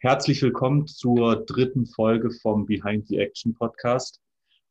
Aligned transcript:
Herzlich 0.00 0.40
willkommen 0.40 0.86
zur 0.86 1.44
dritten 1.44 1.84
Folge 1.84 2.30
vom 2.30 2.64
Behind 2.64 3.06
the 3.08 3.18
Action 3.18 3.52
Podcast. 3.52 4.22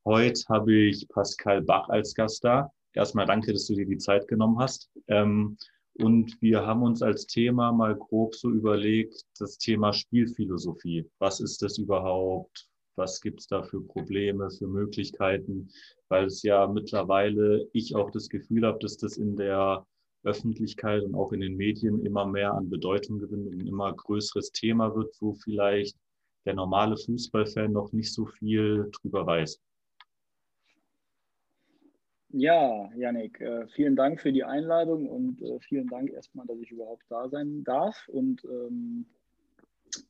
Heute 0.03 0.41
habe 0.49 0.73
ich 0.73 1.07
Pascal 1.09 1.61
Bach 1.61 1.89
als 1.89 2.15
Gast 2.15 2.43
da. 2.43 2.71
Erstmal 2.93 3.27
danke, 3.27 3.53
dass 3.53 3.67
du 3.67 3.75
dir 3.75 3.85
die 3.85 3.99
Zeit 3.99 4.27
genommen 4.27 4.57
hast. 4.57 4.89
Ähm, 5.07 5.57
und 5.93 6.41
wir 6.41 6.65
haben 6.65 6.81
uns 6.81 7.03
als 7.03 7.27
Thema 7.27 7.71
mal 7.71 7.95
grob 7.95 8.33
so 8.33 8.49
überlegt, 8.49 9.21
das 9.37 9.59
Thema 9.59 9.93
Spielphilosophie. 9.93 11.07
Was 11.19 11.39
ist 11.39 11.61
das 11.61 11.77
überhaupt? 11.77 12.66
Was 12.97 13.21
gibt 13.21 13.41
es 13.41 13.47
da 13.47 13.61
für 13.61 13.81
Probleme, 13.81 14.49
für 14.49 14.67
Möglichkeiten? 14.67 15.69
Weil 16.09 16.25
es 16.25 16.41
ja 16.43 16.67
mittlerweile 16.67 17.67
ich 17.71 17.95
auch 17.95 18.09
das 18.11 18.27
Gefühl 18.27 18.65
habe, 18.65 18.79
dass 18.79 18.97
das 18.97 19.17
in 19.17 19.35
der 19.35 19.85
Öffentlichkeit 20.23 21.03
und 21.03 21.15
auch 21.15 21.31
in 21.31 21.41
den 21.41 21.55
Medien 21.55 22.03
immer 22.05 22.25
mehr 22.25 22.53
an 22.53 22.69
Bedeutung 22.69 23.19
gewinnt 23.19 23.47
und 23.47 23.61
ein 23.61 23.67
immer 23.67 23.93
größeres 23.93 24.51
Thema 24.51 24.95
wird, 24.95 25.15
wo 25.21 25.33
vielleicht 25.33 25.95
der 26.45 26.55
normale 26.55 26.97
Fußballfan 26.97 27.71
noch 27.71 27.91
nicht 27.91 28.11
so 28.11 28.25
viel 28.25 28.89
drüber 28.91 29.25
weiß. 29.25 29.61
Ja, 32.29 32.89
Janik, 32.95 33.39
äh, 33.39 33.67
vielen 33.67 33.95
Dank 33.95 34.19
für 34.19 34.33
die 34.33 34.43
Einladung 34.43 35.07
und 35.07 35.41
äh, 35.41 35.59
vielen 35.59 35.87
Dank 35.87 36.11
erstmal, 36.11 36.45
dass 36.45 36.59
ich 36.59 36.71
überhaupt 36.71 37.03
da 37.09 37.29
sein 37.29 37.63
darf 37.63 38.07
und 38.09 38.43
ähm, 38.43 39.05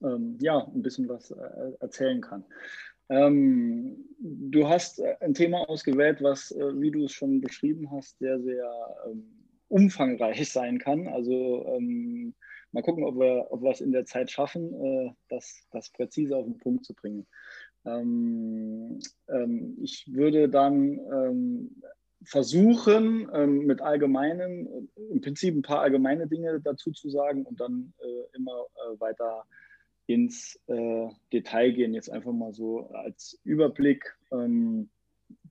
ähm, 0.02 0.38
ja, 0.42 0.66
ein 0.74 0.82
bisschen 0.82 1.08
was 1.10 1.32
äh, 1.32 1.72
erzählen 1.80 2.22
kann. 2.22 2.44
Ähm, 3.10 4.06
du 4.20 4.68
hast 4.68 5.00
äh, 5.00 5.16
ein 5.22 5.34
Thema 5.34 5.70
ausgewählt, 5.70 6.22
was, 6.22 6.52
äh, 6.52 6.82
wie 6.82 6.92
du 6.92 7.06
es 7.06 7.14
schon 7.14 7.40
beschrieben 7.40 7.90
hast, 7.92 8.20
sehr, 8.20 8.40
sehr 8.42 8.70
ähm, 9.08 9.24
umfangreich 9.70 10.52
sein 10.52 10.78
kann. 10.78 11.08
Also 11.08 11.66
ähm, 11.68 12.34
mal 12.72 12.84
gucken, 12.84 13.06
ob 13.06 13.18
wir, 13.18 13.48
ob 13.50 13.62
wir 13.62 13.72
es 13.72 13.82
in 13.82 13.92
der 13.92 14.06
Zeit 14.06 14.30
schaffen, 14.30 14.74
äh, 14.74 15.12
das, 15.30 15.68
das 15.72 15.90
präzise 15.90 16.36
auf 16.36 16.46
den 16.46 16.58
Punkt 16.58 16.86
zu 16.86 16.94
bringen. 16.94 17.26
Ähm, 17.86 19.00
ähm, 19.30 19.78
ich 19.82 20.12
würde 20.14 20.50
dann 20.50 21.00
ähm, 21.14 21.82
versuchen, 22.24 23.30
mit 23.66 23.80
allgemeinen, 23.80 24.90
im 25.12 25.22
Prinzip 25.22 25.56
ein 25.56 25.62
paar 25.62 25.82
allgemeine 25.82 26.28
Dinge 26.28 26.60
dazu 26.60 26.92
zu 26.92 27.10
sagen 27.10 27.46
und 27.46 27.62
dann 27.62 27.94
äh, 28.00 28.36
immer 28.36 28.66
äh, 28.76 29.00
weiter 29.00 29.46
ins 30.08 30.60
äh, 30.68 31.10
Detail 31.32 31.72
gehen. 31.74 31.94
Jetzt 31.94 32.10
einfach 32.10 32.32
mal 32.32 32.54
so 32.54 32.90
als 32.90 33.40
Überblick. 33.44 34.18
Ähm, 34.32 34.90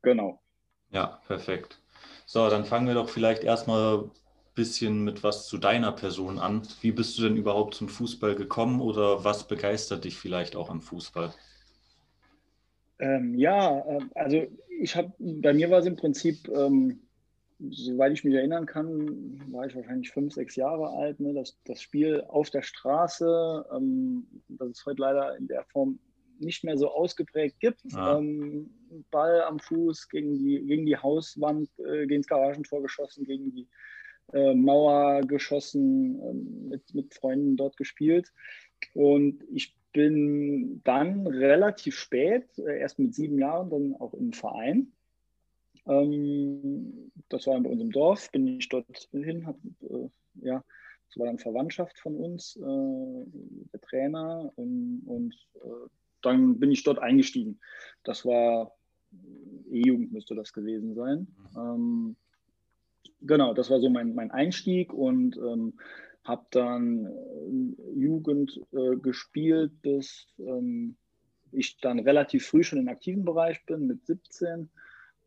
genau. 0.02 0.42
Ja, 0.90 1.20
perfekt. 1.26 1.80
So, 2.24 2.48
dann 2.48 2.64
fangen 2.64 2.88
wir 2.88 2.94
doch 2.94 3.08
vielleicht 3.08 3.44
erstmal 3.44 3.98
ein 3.98 4.10
bisschen 4.54 5.04
mit 5.04 5.22
was 5.22 5.46
zu 5.46 5.58
deiner 5.58 5.92
Person 5.92 6.38
an. 6.38 6.62
Wie 6.80 6.90
bist 6.90 7.18
du 7.18 7.22
denn 7.22 7.36
überhaupt 7.36 7.74
zum 7.74 7.88
Fußball 7.88 8.34
gekommen 8.34 8.80
oder 8.80 9.24
was 9.24 9.46
begeistert 9.46 10.04
dich 10.04 10.16
vielleicht 10.16 10.56
auch 10.56 10.70
am 10.70 10.80
Fußball? 10.80 11.32
Ähm, 12.98 13.34
ja, 13.34 13.78
äh, 13.80 14.00
also 14.14 14.46
ich 14.80 14.96
habe, 14.96 15.12
bei 15.18 15.52
mir 15.52 15.70
war 15.70 15.80
es 15.80 15.86
im 15.86 15.96
Prinzip, 15.96 16.48
ähm, 16.48 17.05
soweit 17.58 18.12
ich 18.12 18.24
mich 18.24 18.34
erinnern 18.34 18.66
kann, 18.66 19.40
war 19.50 19.66
ich 19.66 19.74
wahrscheinlich 19.74 20.10
fünf, 20.10 20.34
sechs 20.34 20.56
Jahre 20.56 20.90
alt. 20.90 21.20
Ne? 21.20 21.32
Das, 21.34 21.58
das 21.64 21.80
Spiel 21.80 22.22
auf 22.28 22.50
der 22.50 22.62
Straße, 22.62 23.66
ähm, 23.74 24.26
das 24.48 24.70
es 24.70 24.86
heute 24.86 25.02
leider 25.02 25.36
in 25.36 25.48
der 25.48 25.64
Form 25.64 25.98
nicht 26.38 26.64
mehr 26.64 26.76
so 26.76 26.90
ausgeprägt 26.90 27.60
gibt. 27.60 27.80
Ah. 27.94 28.18
Ähm, 28.18 28.70
Ball 29.10 29.42
am 29.42 29.58
Fuß 29.58 30.08
gegen 30.08 30.34
die, 30.34 30.62
gegen 30.66 30.86
die 30.86 30.96
Hauswand, 30.96 31.70
äh, 31.78 32.06
gegen 32.06 32.22
das 32.22 32.28
Garagentor 32.28 32.82
geschossen, 32.82 33.24
gegen 33.24 33.50
die 33.50 33.68
äh, 34.32 34.54
Mauer 34.54 35.22
geschossen, 35.22 36.20
äh, 36.20 36.68
mit, 36.70 36.94
mit 36.94 37.14
Freunden 37.14 37.56
dort 37.56 37.76
gespielt. 37.76 38.32
Und 38.94 39.44
ich 39.52 39.76
bin 39.92 40.82
dann 40.84 41.26
relativ 41.26 41.96
spät, 41.96 42.46
äh, 42.58 42.80
erst 42.80 42.98
mit 42.98 43.14
sieben 43.14 43.38
Jahren, 43.38 43.70
dann 43.70 43.94
auch 43.94 44.12
im 44.14 44.32
Verein. 44.32 44.92
Ähm, 45.86 47.10
das 47.28 47.46
war 47.46 47.60
bei 47.60 47.70
uns 47.70 47.80
im 47.80 47.92
Dorf, 47.92 48.30
bin 48.32 48.46
ich 48.46 48.68
dort 48.68 49.08
hin, 49.12 49.46
hab, 49.46 49.56
äh, 49.82 50.08
ja, 50.42 50.64
das 51.08 51.18
war 51.18 51.26
dann 51.26 51.38
Verwandtschaft 51.38 51.98
von 51.98 52.16
uns, 52.16 52.56
äh, 52.56 53.70
der 53.72 53.80
Trainer 53.80 54.52
und, 54.56 55.02
und 55.06 55.34
äh, 55.54 55.88
dann 56.22 56.58
bin 56.58 56.72
ich 56.72 56.82
dort 56.82 56.98
eingestiegen. 56.98 57.60
Das 58.02 58.24
war 58.24 58.72
E-Jugend 59.70 60.12
müsste 60.12 60.34
das 60.34 60.52
gewesen 60.52 60.94
sein. 60.94 61.28
Mhm. 61.54 61.56
Ähm, 61.56 62.16
genau, 63.22 63.54
das 63.54 63.70
war 63.70 63.80
so 63.80 63.88
mein, 63.88 64.14
mein 64.14 64.30
Einstieg 64.30 64.92
und 64.92 65.36
ähm, 65.36 65.74
habe 66.24 66.46
dann 66.50 67.06
äh, 67.06 67.98
Jugend 67.98 68.60
äh, 68.72 68.96
gespielt, 68.96 69.72
bis 69.82 70.26
ähm, 70.38 70.96
ich 71.52 71.78
dann 71.78 72.00
relativ 72.00 72.46
früh 72.46 72.64
schon 72.64 72.80
im 72.80 72.88
aktiven 72.88 73.24
Bereich 73.24 73.64
bin, 73.66 73.86
mit 73.86 74.04
17. 74.06 74.68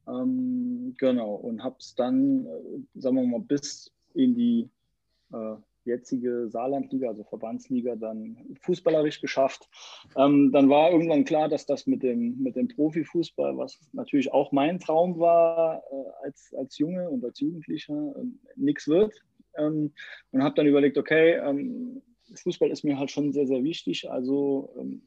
Ähm, 0.09 0.95
genau, 0.97 1.35
und 1.35 1.63
habe 1.63 1.75
es 1.79 1.95
dann, 1.95 2.45
äh, 2.45 2.99
sagen 2.99 3.15
wir 3.15 3.23
mal, 3.23 3.41
bis 3.41 3.91
in 4.13 4.33
die 4.33 4.69
äh, 5.31 5.55
jetzige 5.85 6.49
Saarlandliga, 6.49 7.09
also 7.09 7.23
Verbandsliga, 7.23 7.95
dann 7.95 8.37
fußballerisch 8.61 9.21
geschafft. 9.21 9.69
Ähm, 10.15 10.51
dann 10.51 10.69
war 10.69 10.91
irgendwann 10.91 11.25
klar, 11.25 11.49
dass 11.49 11.65
das 11.65 11.87
mit 11.87 12.03
dem, 12.03 12.41
mit 12.41 12.55
dem 12.55 12.67
Profifußball, 12.67 13.57
was 13.57 13.79
natürlich 13.93 14.31
auch 14.31 14.51
mein 14.51 14.79
Traum 14.79 15.19
war 15.19 15.83
äh, 15.91 16.25
als, 16.25 16.53
als 16.57 16.77
Junge 16.77 17.09
und 17.09 17.23
als 17.23 17.39
Jugendlicher, 17.39 18.13
äh, 18.17 18.25
nichts 18.55 18.87
wird. 18.87 19.13
Ähm, 19.57 19.91
und 20.31 20.43
habe 20.43 20.55
dann 20.55 20.67
überlegt, 20.67 20.97
okay, 20.97 21.33
ähm, 21.35 22.01
Fußball 22.35 22.69
ist 22.69 22.83
mir 22.83 22.99
halt 22.99 23.11
schon 23.11 23.33
sehr, 23.33 23.47
sehr 23.47 23.63
wichtig. 23.63 24.09
Also 24.09 24.73
ähm, 24.77 25.01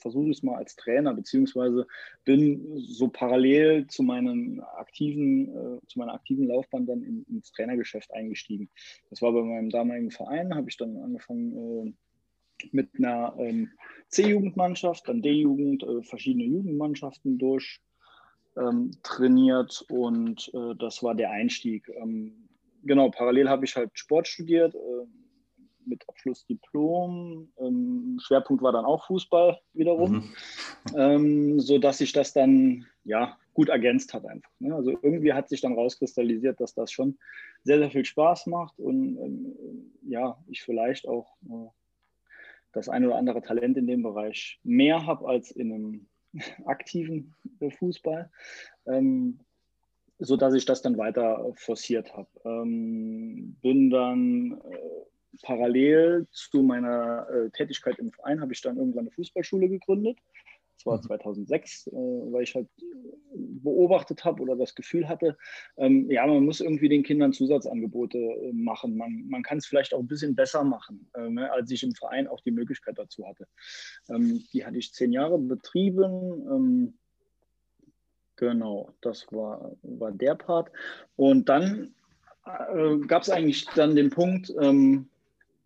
versuche 0.00 0.30
es 0.30 0.42
mal 0.42 0.56
als 0.56 0.76
Trainer, 0.76 1.14
beziehungsweise 1.14 1.86
bin 2.24 2.78
so 2.78 3.08
parallel 3.08 3.86
zu, 3.86 4.02
meinen 4.02 4.60
aktiven, 4.60 5.48
äh, 5.48 5.86
zu 5.86 5.98
meiner 5.98 6.14
aktiven 6.14 6.46
Laufbahn 6.46 6.86
dann 6.86 7.02
in, 7.02 7.24
ins 7.28 7.52
Trainergeschäft 7.52 8.12
eingestiegen. 8.12 8.68
Das 9.10 9.22
war 9.22 9.32
bei 9.32 9.42
meinem 9.42 9.70
damaligen 9.70 10.10
Verein, 10.10 10.54
habe 10.54 10.68
ich 10.68 10.76
dann 10.76 10.96
angefangen 10.96 11.96
äh, 12.58 12.66
mit 12.72 12.90
einer 12.98 13.34
ähm, 13.38 13.70
C-Jugendmannschaft, 14.08 15.08
dann 15.08 15.22
D-Jugend, 15.22 15.82
äh, 15.82 16.02
verschiedene 16.02 16.44
Jugendmannschaften 16.44 17.38
durch 17.38 17.80
ähm, 18.56 18.90
trainiert 19.02 19.84
und 19.88 20.50
äh, 20.54 20.74
das 20.76 21.02
war 21.02 21.14
der 21.14 21.30
Einstieg. 21.30 21.88
Ähm, 21.88 22.48
genau, 22.82 23.10
parallel 23.10 23.48
habe 23.48 23.64
ich 23.64 23.76
halt 23.76 23.90
Sport 23.94 24.28
studiert 24.28 24.74
äh, 24.74 25.06
mit 25.86 26.08
Abschluss 26.08 26.46
Diplom. 26.46 27.52
Ähm, 27.58 28.18
Schwerpunkt 28.20 28.62
war 28.62 28.72
dann 28.72 28.84
auch 28.84 29.06
Fußball 29.06 29.58
wiederum, 29.72 30.12
mhm. 30.12 30.96
ähm, 30.96 31.60
so 31.60 31.78
dass 31.78 31.98
sich 31.98 32.12
das 32.12 32.32
dann 32.32 32.86
ja 33.04 33.38
gut 33.54 33.68
ergänzt 33.68 34.14
hat 34.14 34.26
einfach. 34.26 34.50
Ne? 34.58 34.74
Also 34.74 34.90
irgendwie 35.02 35.32
hat 35.32 35.48
sich 35.48 35.60
dann 35.60 35.74
rauskristallisiert, 35.74 36.60
dass 36.60 36.74
das 36.74 36.92
schon 36.92 37.18
sehr 37.62 37.78
sehr 37.78 37.90
viel 37.90 38.04
Spaß 38.04 38.46
macht 38.46 38.78
und 38.78 39.18
ähm, 39.18 39.92
ja 40.02 40.38
ich 40.46 40.62
vielleicht 40.62 41.06
auch 41.08 41.36
äh, 41.44 41.68
das 42.72 42.88
ein 42.88 43.04
oder 43.04 43.16
andere 43.16 43.42
Talent 43.42 43.76
in 43.76 43.86
dem 43.86 44.02
Bereich 44.02 44.60
mehr 44.62 45.06
habe 45.06 45.28
als 45.28 45.50
in 45.50 45.72
einem 45.72 46.06
aktiven 46.64 47.34
äh, 47.60 47.70
Fußball. 47.70 48.30
Ähm, 48.86 49.40
so 50.20 50.36
dass 50.36 50.54
ich 50.54 50.66
das 50.66 50.82
dann 50.82 50.98
weiter 50.98 51.50
forciert 51.54 52.14
habe. 52.14 52.28
Ähm, 52.44 53.56
bin 53.62 53.90
dann 53.90 54.60
äh, 54.70 55.09
parallel 55.42 56.26
zu 56.30 56.62
meiner 56.62 57.28
äh, 57.28 57.50
Tätigkeit 57.50 57.98
im 57.98 58.12
Verein 58.12 58.40
habe 58.40 58.52
ich 58.52 58.62
dann 58.62 58.76
irgendwann 58.76 59.04
eine 59.04 59.10
Fußballschule 59.10 59.68
gegründet. 59.68 60.18
Das 60.80 60.86
war 60.86 61.02
2006, 61.02 61.90
mhm. 61.92 61.98
äh, 61.98 62.32
weil 62.32 62.42
ich 62.42 62.54
halt 62.54 62.68
beobachtet 63.34 64.24
habe 64.24 64.42
oder 64.42 64.56
das 64.56 64.74
Gefühl 64.74 65.08
hatte, 65.08 65.36
ähm, 65.76 66.10
ja, 66.10 66.26
man 66.26 66.44
muss 66.44 66.60
irgendwie 66.60 66.88
den 66.88 67.02
Kindern 67.02 67.32
Zusatzangebote 67.32 68.18
äh, 68.18 68.52
machen. 68.52 68.96
Man, 68.96 69.26
man 69.28 69.42
kann 69.42 69.58
es 69.58 69.66
vielleicht 69.66 69.92
auch 69.92 69.98
ein 69.98 70.06
bisschen 70.06 70.34
besser 70.34 70.64
machen, 70.64 71.10
äh, 71.14 71.28
ne, 71.28 71.52
als 71.52 71.70
ich 71.70 71.82
im 71.82 71.94
Verein 71.94 72.26
auch 72.28 72.40
die 72.40 72.50
Möglichkeit 72.50 72.98
dazu 72.98 73.26
hatte. 73.26 73.46
Ähm, 74.08 74.42
die 74.52 74.64
hatte 74.64 74.78
ich 74.78 74.94
zehn 74.94 75.12
Jahre 75.12 75.38
betrieben. 75.38 76.46
Ähm, 76.50 76.94
genau, 78.36 78.94
das 79.02 79.26
war, 79.30 79.76
war 79.82 80.12
der 80.12 80.34
Part. 80.34 80.70
Und 81.16 81.50
dann 81.50 81.94
äh, 82.46 82.96
gab 83.06 83.22
es 83.22 83.30
eigentlich 83.30 83.66
dann 83.74 83.94
den 83.94 84.08
Punkt, 84.08 84.50
ähm, 84.58 85.10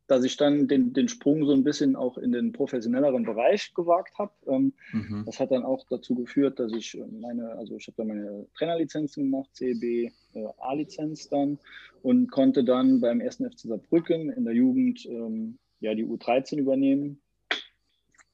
dass 0.07 0.25
ich 0.25 0.37
dann 0.37 0.69
den, 0.69 0.93
den 0.93 1.09
Sprung 1.09 1.47
so 1.47 1.53
ein 1.53 1.65
bisschen 1.65 1.97
auch 1.97 2.19
in 2.19 2.33
den 2.33 2.53
professionelleren 2.53 3.25
Bereich 3.25 3.73
gewagt 3.75 4.19
habe. 4.19 4.33
Ähm, 4.47 4.75
mhm. 4.93 5.23
Das 5.25 5.41
hat 5.41 5.51
dann 5.51 5.65
auch 5.65 5.87
dazu 5.89 6.15
geführt, 6.15 6.59
dass 6.59 6.73
ich 6.73 6.99
meine, 7.11 7.51
also 7.53 7.77
ich 7.77 7.87
habe 7.87 7.97
dann 7.97 8.09
meine 8.09 8.47
Trainerlizenzen 8.57 9.25
gemacht, 9.25 9.49
CB 9.55 10.13
äh, 10.35 10.47
A-Lizenz 10.59 11.29
dann 11.29 11.59
und 12.03 12.31
konnte 12.31 12.65
dann 12.65 13.01
beim 13.01 13.21
1. 13.21 13.37
FC 13.37 13.61
Saarbrücken 13.61 14.31
in 14.31 14.45
der 14.45 14.55
Jugend 14.55 15.07
ähm, 15.07 15.59
ja 15.81 15.95
die 15.95 16.05
U13 16.05 16.59
übernehmen. 16.59 17.21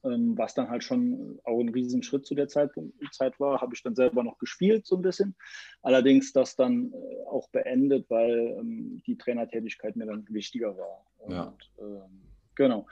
ähm, 0.03 0.37
was 0.37 0.55
dann 0.55 0.69
halt 0.69 0.83
schon 0.83 1.39
auch 1.43 1.59
ein 1.59 1.69
Riesenschritt 1.69 2.25
zu 2.25 2.35
der 2.35 2.47
Zeit, 2.47 2.71
Zeit 3.11 3.39
war, 3.39 3.61
habe 3.61 3.75
ich 3.75 3.83
dann 3.83 3.95
selber 3.95 4.23
noch 4.23 4.39
gespielt 4.39 4.85
so 4.87 4.95
ein 4.95 5.03
bisschen. 5.03 5.35
Allerdings 5.83 6.33
das 6.33 6.55
dann 6.55 6.91
äh, 6.91 7.27
auch 7.27 7.47
beendet, 7.49 8.09
weil 8.09 8.57
ähm, 8.59 9.01
die 9.05 9.17
Trainertätigkeit 9.17 9.95
mir 9.95 10.07
dann 10.07 10.25
wichtiger 10.29 10.75
war. 10.75 11.05
Und, 11.21 11.33
ja. 11.33 11.53
ähm, 11.79 12.21
genau, 12.55 12.87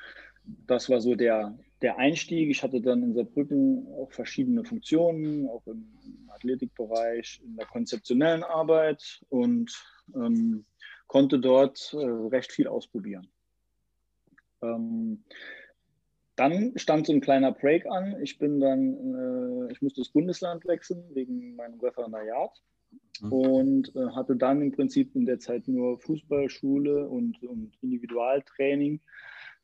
das 0.67 0.89
war 0.89 1.01
so 1.01 1.15
der, 1.15 1.57
der 1.81 1.97
Einstieg. 1.97 2.49
Ich 2.49 2.63
hatte 2.63 2.81
dann 2.81 3.03
in 3.03 3.13
Saarbrücken 3.13 3.87
auch 3.93 4.11
verschiedene 4.11 4.63
Funktionen, 4.63 5.47
auch 5.47 5.65
im 5.67 5.85
Athletikbereich, 6.29 7.41
in 7.43 7.55
der 7.55 7.65
konzeptionellen 7.65 8.43
Arbeit 8.43 9.23
und 9.29 9.71
ähm, 10.15 10.65
konnte 11.07 11.39
dort 11.39 11.93
äh, 11.93 12.05
recht 12.05 12.51
viel 12.51 12.67
ausprobieren. 12.67 13.27
Ähm, 14.61 15.23
dann 16.35 16.71
stand 16.77 17.05
so 17.05 17.13
ein 17.13 17.21
kleiner 17.21 17.51
Break 17.51 17.85
an. 17.85 18.15
Ich 18.21 18.37
bin 18.37 18.59
dann, 18.59 19.67
äh, 19.67 19.71
ich 19.71 19.81
musste 19.81 20.01
das 20.01 20.09
Bundesland 20.09 20.65
wechseln 20.65 21.03
wegen 21.13 21.55
meinem 21.55 21.79
Referendariat 21.79 22.61
mhm. 23.21 23.31
und 23.31 23.95
äh, 23.95 24.09
hatte 24.15 24.35
dann 24.35 24.61
im 24.61 24.71
Prinzip 24.71 25.15
in 25.15 25.25
der 25.25 25.39
Zeit 25.39 25.67
nur 25.67 25.99
Fußballschule 25.99 27.07
und, 27.07 27.41
und 27.43 27.71
Individualtraining, 27.81 29.01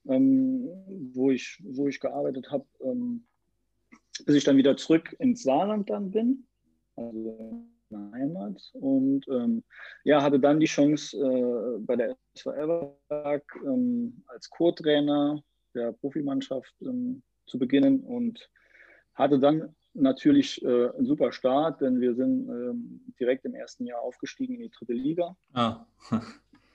ähm, 0.07 0.67
wo, 1.13 1.31
ich, 1.31 1.61
wo 1.63 1.87
ich 1.87 1.99
gearbeitet 1.99 2.51
habe, 2.51 2.65
ähm, 2.81 3.25
bis 4.25 4.35
ich 4.35 4.43
dann 4.43 4.57
wieder 4.57 4.77
zurück 4.77 5.15
ins 5.19 5.43
Saarland 5.43 5.89
dann 5.89 6.11
bin, 6.11 6.47
also 6.95 7.67
Heimat 8.13 8.61
und 8.73 9.27
ähm, 9.29 9.63
ja, 10.03 10.21
hatte 10.21 10.39
dann 10.39 10.59
die 10.59 10.65
Chance 10.65 11.17
äh, 11.17 11.79
bei 11.79 11.95
der 11.95 12.17
SV 12.35 12.53
Everberg 12.53 13.43
ähm, 13.65 14.23
als 14.27 14.49
Co-Trainer 14.49 15.41
der 15.73 15.91
Profimannschaft 15.93 16.73
ähm, 16.81 17.21
zu 17.45 17.59
beginnen 17.59 18.01
und 18.01 18.49
hatte 19.13 19.39
dann 19.39 19.75
natürlich 19.95 20.63
äh, 20.63 20.89
einen 20.89 21.05
super 21.05 21.31
Start, 21.31 21.81
denn 21.81 21.99
wir 21.99 22.15
sind 22.15 22.49
ähm, 22.49 23.01
direkt 23.19 23.45
im 23.45 23.55
ersten 23.55 23.85
Jahr 23.85 24.01
aufgestiegen 24.01 24.55
in 24.55 24.61
die 24.61 24.69
dritte 24.69 24.93
Liga. 24.93 25.35
Ah. 25.53 25.85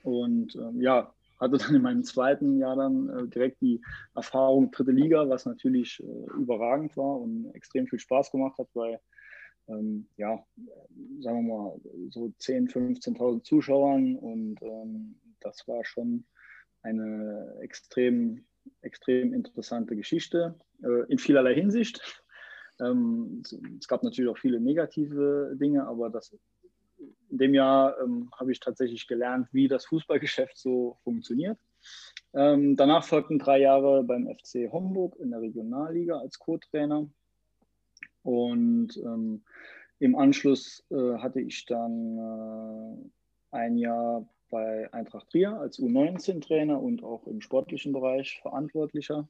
und 0.03 0.55
ähm, 0.55 0.81
ja, 0.81 1.13
hatte 1.39 1.57
dann 1.57 1.75
in 1.75 1.81
meinem 1.81 2.03
zweiten 2.03 2.57
Jahr 2.57 2.75
dann 2.75 3.09
äh, 3.09 3.27
direkt 3.27 3.61
die 3.61 3.81
Erfahrung 4.15 4.71
dritte 4.71 4.91
Liga, 4.91 5.27
was 5.29 5.45
natürlich 5.45 6.01
äh, 6.01 6.31
überragend 6.39 6.95
war 6.97 7.19
und 7.19 7.53
extrem 7.53 7.87
viel 7.87 7.99
Spaß 7.99 8.31
gemacht 8.31 8.57
hat, 8.57 8.67
weil 8.73 8.99
ähm, 9.67 10.07
ja, 10.17 10.43
sagen 11.19 11.47
wir 11.47 11.55
mal, 11.55 11.81
so 12.09 12.33
10.000, 12.39 13.01
15.000 13.03 13.43
Zuschauern 13.43 14.15
und 14.17 14.61
ähm, 14.61 15.15
das 15.39 15.67
war 15.67 15.85
schon 15.85 16.25
eine 16.81 17.57
extrem 17.61 18.43
extrem 18.81 19.33
interessante 19.33 19.95
Geschichte 19.95 20.55
äh, 20.83 21.11
in 21.11 21.17
vielerlei 21.17 21.55
Hinsicht. 21.55 22.23
Ähm, 22.81 23.43
es 23.79 23.87
gab 23.87 24.03
natürlich 24.03 24.29
auch 24.29 24.37
viele 24.37 24.59
negative 24.59 25.55
Dinge, 25.55 25.85
aber 25.85 26.09
das, 26.09 26.35
in 27.29 27.37
dem 27.37 27.53
Jahr 27.53 27.99
ähm, 28.01 28.29
habe 28.37 28.51
ich 28.51 28.59
tatsächlich 28.59 29.07
gelernt, 29.07 29.47
wie 29.51 29.67
das 29.67 29.85
Fußballgeschäft 29.85 30.57
so 30.57 30.97
funktioniert. 31.03 31.57
Ähm, 32.33 32.75
danach 32.75 33.03
folgten 33.03 33.39
drei 33.39 33.59
Jahre 33.59 34.03
beim 34.03 34.27
FC 34.27 34.71
Homburg 34.71 35.15
in 35.17 35.31
der 35.31 35.41
Regionalliga 35.41 36.17
als 36.17 36.39
Co-Trainer. 36.39 37.09
Und 38.23 38.97
ähm, 38.97 39.43
im 39.99 40.15
Anschluss 40.15 40.85
äh, 40.89 41.17
hatte 41.17 41.41
ich 41.41 41.65
dann 41.65 42.17
äh, 42.17 43.55
ein 43.55 43.77
Jahr 43.77 44.27
bei 44.49 44.91
Eintracht 44.93 45.29
Trier 45.29 45.59
als 45.59 45.79
U19-Trainer 45.79 46.79
und 46.79 47.03
auch 47.03 47.25
im 47.27 47.41
sportlichen 47.41 47.93
Bereich 47.93 48.39
Verantwortlicher. 48.41 49.27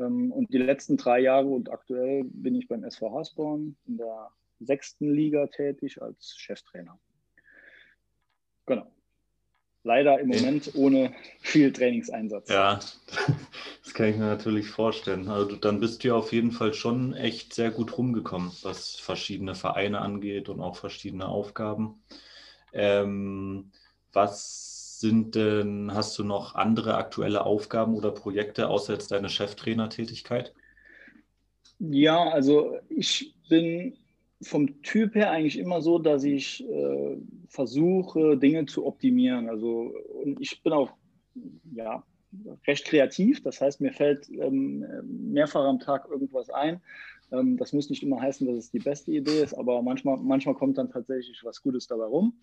Ähm, 0.00 0.32
und 0.32 0.52
die 0.52 0.58
letzten 0.58 0.96
drei 0.96 1.20
Jahre 1.20 1.46
und 1.46 1.70
aktuell 1.70 2.24
bin 2.24 2.54
ich 2.54 2.68
beim 2.68 2.84
SV 2.84 3.12
Hasborn 3.12 3.76
in 3.86 3.98
der 3.98 4.30
sechsten 4.60 5.12
Liga 5.12 5.46
tätig 5.46 6.00
als 6.02 6.34
Cheftrainer. 6.36 6.98
Genau. 8.66 8.90
Leider 9.82 10.20
im 10.20 10.28
Moment 10.28 10.74
ohne 10.74 11.14
viel 11.40 11.72
Trainingseinsatz. 11.72 12.50
Ja, 12.50 12.80
das 13.84 13.94
kann 13.94 14.08
ich 14.08 14.16
mir 14.16 14.26
natürlich 14.26 14.68
vorstellen. 14.68 15.28
Also 15.28 15.56
dann 15.56 15.80
bist 15.80 16.04
du 16.04 16.08
ja 16.08 16.14
auf 16.14 16.32
jeden 16.32 16.52
Fall 16.52 16.74
schon 16.74 17.14
echt 17.14 17.54
sehr 17.54 17.70
gut 17.70 17.96
rumgekommen, 17.96 18.52
was 18.62 18.96
verschiedene 18.96 19.54
Vereine 19.54 20.02
angeht 20.02 20.50
und 20.50 20.60
auch 20.60 20.76
verschiedene 20.76 21.26
Aufgaben. 21.26 22.02
Ähm, 22.74 23.70
was 24.12 24.69
sind 25.00 25.34
denn, 25.34 25.92
hast 25.94 26.18
du 26.18 26.24
noch 26.24 26.54
andere 26.54 26.94
aktuelle 26.96 27.44
Aufgaben 27.44 27.94
oder 27.94 28.10
Projekte 28.10 28.68
außer 28.68 28.92
jetzt 28.92 29.10
deine 29.10 29.28
Cheftrainertätigkeit? 29.28 30.54
Ja, 31.78 32.28
also 32.28 32.76
ich 32.90 33.34
bin 33.48 33.96
vom 34.42 34.82
Typ 34.82 35.14
her 35.14 35.30
eigentlich 35.30 35.58
immer 35.58 35.80
so, 35.80 35.98
dass 35.98 36.24
ich 36.24 36.66
äh, 36.68 37.16
versuche, 37.48 38.36
Dinge 38.36 38.66
zu 38.66 38.86
optimieren. 38.86 39.48
Also 39.48 39.94
und 40.22 40.40
ich 40.40 40.62
bin 40.62 40.72
auch 40.72 40.92
ja, 41.74 42.02
recht 42.66 42.84
kreativ. 42.84 43.42
Das 43.42 43.60
heißt, 43.60 43.80
mir 43.80 43.92
fällt 43.92 44.28
ähm, 44.30 44.84
mehrfach 45.32 45.64
am 45.64 45.80
Tag 45.80 46.08
irgendwas 46.10 46.50
ein. 46.50 46.80
Ähm, 47.32 47.56
das 47.56 47.72
muss 47.72 47.90
nicht 47.90 48.02
immer 48.02 48.20
heißen, 48.20 48.46
dass 48.46 48.56
es 48.56 48.70
die 48.70 48.78
beste 48.78 49.12
Idee 49.12 49.42
ist, 49.42 49.54
aber 49.54 49.82
manchmal, 49.82 50.18
manchmal 50.18 50.54
kommt 50.54 50.78
dann 50.78 50.90
tatsächlich 50.90 51.40
was 51.44 51.62
Gutes 51.62 51.86
dabei 51.86 52.04
rum. 52.04 52.40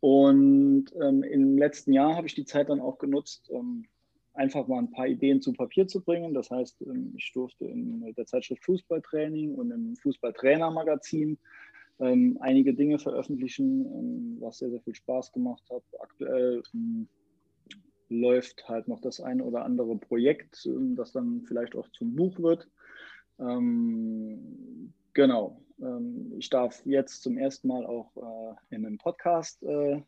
Und 0.00 0.86
ähm, 1.00 1.22
im 1.22 1.58
letzten 1.58 1.92
Jahr 1.92 2.16
habe 2.16 2.26
ich 2.26 2.34
die 2.34 2.46
Zeit 2.46 2.70
dann 2.70 2.80
auch 2.80 2.98
genutzt, 2.98 3.50
ähm, 3.52 3.84
einfach 4.32 4.66
mal 4.66 4.78
ein 4.78 4.90
paar 4.90 5.06
Ideen 5.06 5.42
zu 5.42 5.52
Papier 5.52 5.86
zu 5.86 6.02
bringen. 6.02 6.32
Das 6.32 6.50
heißt, 6.50 6.82
ähm, 6.82 7.12
ich 7.16 7.32
durfte 7.32 7.66
in 7.66 8.14
der 8.16 8.26
Zeitschrift 8.26 8.64
Fußballtraining 8.64 9.54
und 9.54 9.70
im 9.70 9.96
Fußballtrainermagazin 9.96 11.38
ähm, 12.00 12.38
einige 12.40 12.72
Dinge 12.72 12.98
veröffentlichen, 12.98 13.84
ähm, 13.84 14.36
was 14.40 14.58
sehr, 14.58 14.70
sehr 14.70 14.80
viel 14.80 14.94
Spaß 14.94 15.32
gemacht 15.32 15.64
hat. 15.70 15.82
Aktuell 16.00 16.62
ähm, 16.72 17.08
läuft 18.08 18.68
halt 18.68 18.88
noch 18.88 19.00
das 19.00 19.20
eine 19.20 19.44
oder 19.44 19.64
andere 19.64 19.96
Projekt, 19.96 20.68
das 20.96 21.12
dann 21.12 21.42
vielleicht 21.46 21.76
auch 21.76 21.88
zum 21.92 22.16
Buch 22.16 22.38
wird. 22.40 22.68
Genau. 25.14 25.60
Ähm, 25.80 26.32
ich 26.38 26.50
darf 26.50 26.84
jetzt 26.84 27.22
zum 27.22 27.38
ersten 27.38 27.68
Mal 27.68 27.86
auch 27.86 28.16
äh, 28.16 28.74
in 28.74 28.86
einem 28.86 28.98
Podcast 28.98 29.62
äh, 29.62 30.02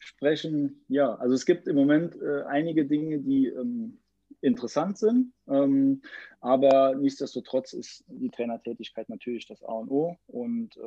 sprechen. 0.00 0.84
Ja, 0.88 1.14
also 1.14 1.34
es 1.34 1.46
gibt 1.46 1.68
im 1.68 1.76
Moment 1.76 2.20
äh, 2.20 2.42
einige 2.42 2.86
Dinge, 2.86 3.18
die 3.18 3.48
ähm, 3.48 3.98
interessant 4.40 4.98
sind, 4.98 5.32
ähm, 5.48 6.02
aber 6.40 6.94
nichtsdestotrotz 6.94 7.72
ist 7.72 8.04
die 8.08 8.30
Trainertätigkeit 8.30 9.08
natürlich 9.08 9.46
das 9.46 9.62
A 9.62 9.72
und 9.72 9.90
O 9.90 10.16
und 10.26 10.78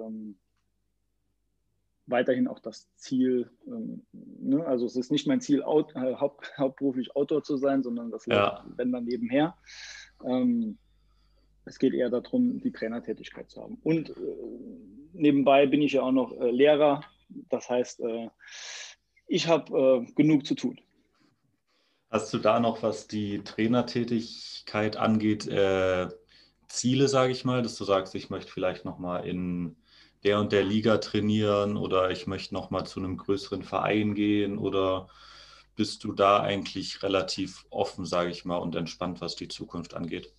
weiterhin 2.06 2.48
auch 2.48 2.60
das 2.60 2.90
Ziel. 2.96 3.52
Ne? 4.12 4.66
Also 4.66 4.86
es 4.86 4.96
ist 4.96 5.12
nicht 5.12 5.28
mein 5.28 5.42
Ziel, 5.42 5.64
haupt, 5.64 6.58
hauptberuflich 6.58 7.16
Autor 7.16 7.44
zu 7.44 7.58
sein, 7.58 7.84
sondern 7.84 8.10
das 8.10 8.26
ja. 8.26 8.66
wenn 8.78 8.92
dann 8.92 9.06
nebenher. 9.06 9.56
Es 11.70 11.78
geht 11.78 11.94
eher 11.94 12.10
darum, 12.10 12.60
die 12.60 12.72
Trainertätigkeit 12.72 13.48
zu 13.48 13.62
haben. 13.62 13.78
Und 13.84 14.10
äh, 14.10 14.14
nebenbei 15.14 15.68
bin 15.68 15.84
ich 15.84 15.94
ja 15.94 16.02
auch 16.02 16.12
noch 16.12 16.36
äh, 16.42 16.50
Lehrer. 16.50 17.02
Das 17.50 17.70
heißt, 17.70 18.00
äh, 18.00 18.30
ich 19.28 19.48
habe 19.48 20.08
äh, 20.08 20.12
genug 20.14 20.48
zu 20.48 20.56
tun. 20.56 20.82
Hast 22.10 22.34
du 22.34 22.40
da 22.40 22.60
noch, 22.60 22.82
was 22.82 23.08
die 23.08 23.44
Trainertätigkeit 23.44 24.98
angeht, 24.98 25.48
äh, 25.48 26.08
Ziele, 26.68 27.08
sage 27.08 27.32
ich 27.32 27.46
mal, 27.46 27.62
dass 27.62 27.76
du 27.76 27.84
sagst, 27.84 28.16
ich 28.16 28.32
möchte 28.32 28.52
vielleicht 28.52 28.84
nochmal 28.84 29.28
in 29.28 29.76
der 30.24 30.40
und 30.40 30.52
der 30.52 30.64
Liga 30.64 30.98
trainieren 30.98 31.78
oder 31.78 32.10
ich 32.10 32.26
möchte 32.26 32.56
nochmal 32.56 32.88
zu 32.88 33.00
einem 33.00 33.16
größeren 33.16 33.62
Verein 33.62 34.16
gehen 34.16 34.58
oder 34.58 35.08
bist 35.76 36.04
du 36.04 36.14
da 36.14 36.42
eigentlich 36.42 37.04
relativ 37.04 37.68
offen, 37.70 38.06
sage 38.06 38.32
ich 38.32 38.44
mal, 38.44 38.58
und 38.58 38.76
entspannt, 38.76 39.22
was 39.22 39.36
die 39.36 39.48
Zukunft 39.48 39.94
angeht? 39.94 40.34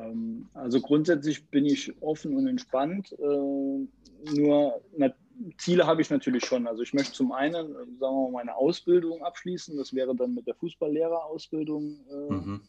Ähm, 0.00 0.48
also 0.54 0.80
grundsätzlich 0.80 1.46
bin 1.48 1.66
ich 1.66 1.92
offen 2.02 2.34
und 2.36 2.46
entspannt. 2.46 3.12
Äh, 3.12 4.36
nur 4.36 4.80
na, 4.96 5.12
Ziele 5.56 5.86
habe 5.86 6.02
ich 6.02 6.10
natürlich 6.10 6.44
schon. 6.44 6.66
Also 6.66 6.82
ich 6.82 6.92
möchte 6.92 7.12
zum 7.12 7.32
einen, 7.32 7.72
sagen 7.72 7.98
wir 7.98 8.10
mal, 8.10 8.32
meine 8.32 8.56
Ausbildung 8.56 9.22
abschließen. 9.22 9.76
Das 9.76 9.94
wäre 9.94 10.14
dann 10.14 10.34
mit 10.34 10.46
der 10.46 10.54
Fußballlehrerausbildung 10.54 11.98
äh, 12.10 12.32
mhm. 12.32 12.60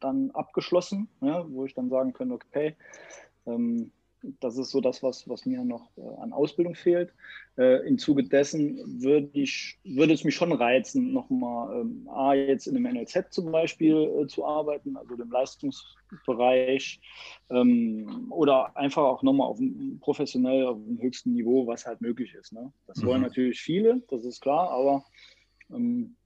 dann 0.00 0.30
abgeschlossen, 0.32 1.08
ja, 1.20 1.46
wo 1.48 1.64
ich 1.64 1.74
dann 1.74 1.88
sagen 1.88 2.12
könnte, 2.12 2.34
okay, 2.34 2.76
ähm, 3.46 3.90
das 4.40 4.56
ist 4.56 4.70
so 4.70 4.80
das, 4.80 5.02
was, 5.02 5.28
was 5.28 5.46
mir 5.46 5.64
noch 5.64 5.90
äh, 5.96 6.20
an 6.20 6.32
Ausbildung 6.32 6.74
fehlt. 6.74 7.12
Äh, 7.56 7.86
Im 7.86 7.98
Zuge 7.98 8.24
dessen 8.24 9.02
würde, 9.02 9.30
ich, 9.32 9.78
würde 9.84 10.14
es 10.14 10.24
mich 10.24 10.34
schon 10.34 10.52
reizen, 10.52 11.12
nochmal 11.12 11.80
ähm, 11.80 12.08
A, 12.08 12.34
jetzt 12.34 12.66
in 12.66 12.76
einem 12.76 12.94
NLZ 12.94 13.26
zum 13.30 13.52
Beispiel 13.52 13.94
äh, 13.94 14.26
zu 14.26 14.44
arbeiten, 14.44 14.96
also 14.96 15.16
dem 15.16 15.30
Leistungsbereich, 15.30 17.00
ähm, 17.50 18.26
oder 18.30 18.76
einfach 18.76 19.04
auch 19.04 19.22
nochmal 19.22 19.48
auf 19.48 19.58
dem, 19.58 19.98
professionell 20.00 20.66
auf 20.66 20.78
dem 20.78 21.00
höchsten 21.00 21.32
Niveau, 21.32 21.66
was 21.66 21.86
halt 21.86 22.00
möglich 22.00 22.34
ist. 22.34 22.52
Ne? 22.52 22.72
Das 22.86 22.98
mhm. 22.98 23.06
wollen 23.06 23.22
natürlich 23.22 23.60
viele, 23.60 24.02
das 24.08 24.24
ist 24.24 24.40
klar, 24.40 24.70
aber 24.70 25.04
ähm, 25.70 26.16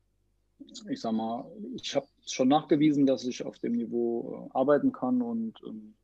ich 0.88 1.00
sag 1.00 1.12
mal, 1.12 1.44
ich 1.74 1.94
habe 1.94 2.06
schon 2.26 2.48
nachgewiesen, 2.48 3.06
dass 3.06 3.24
ich 3.24 3.44
auf 3.44 3.58
dem 3.58 3.72
Niveau 3.72 4.48
äh, 4.48 4.58
arbeiten 4.58 4.92
kann 4.92 5.22
und 5.22 5.54
ähm, 5.66 5.94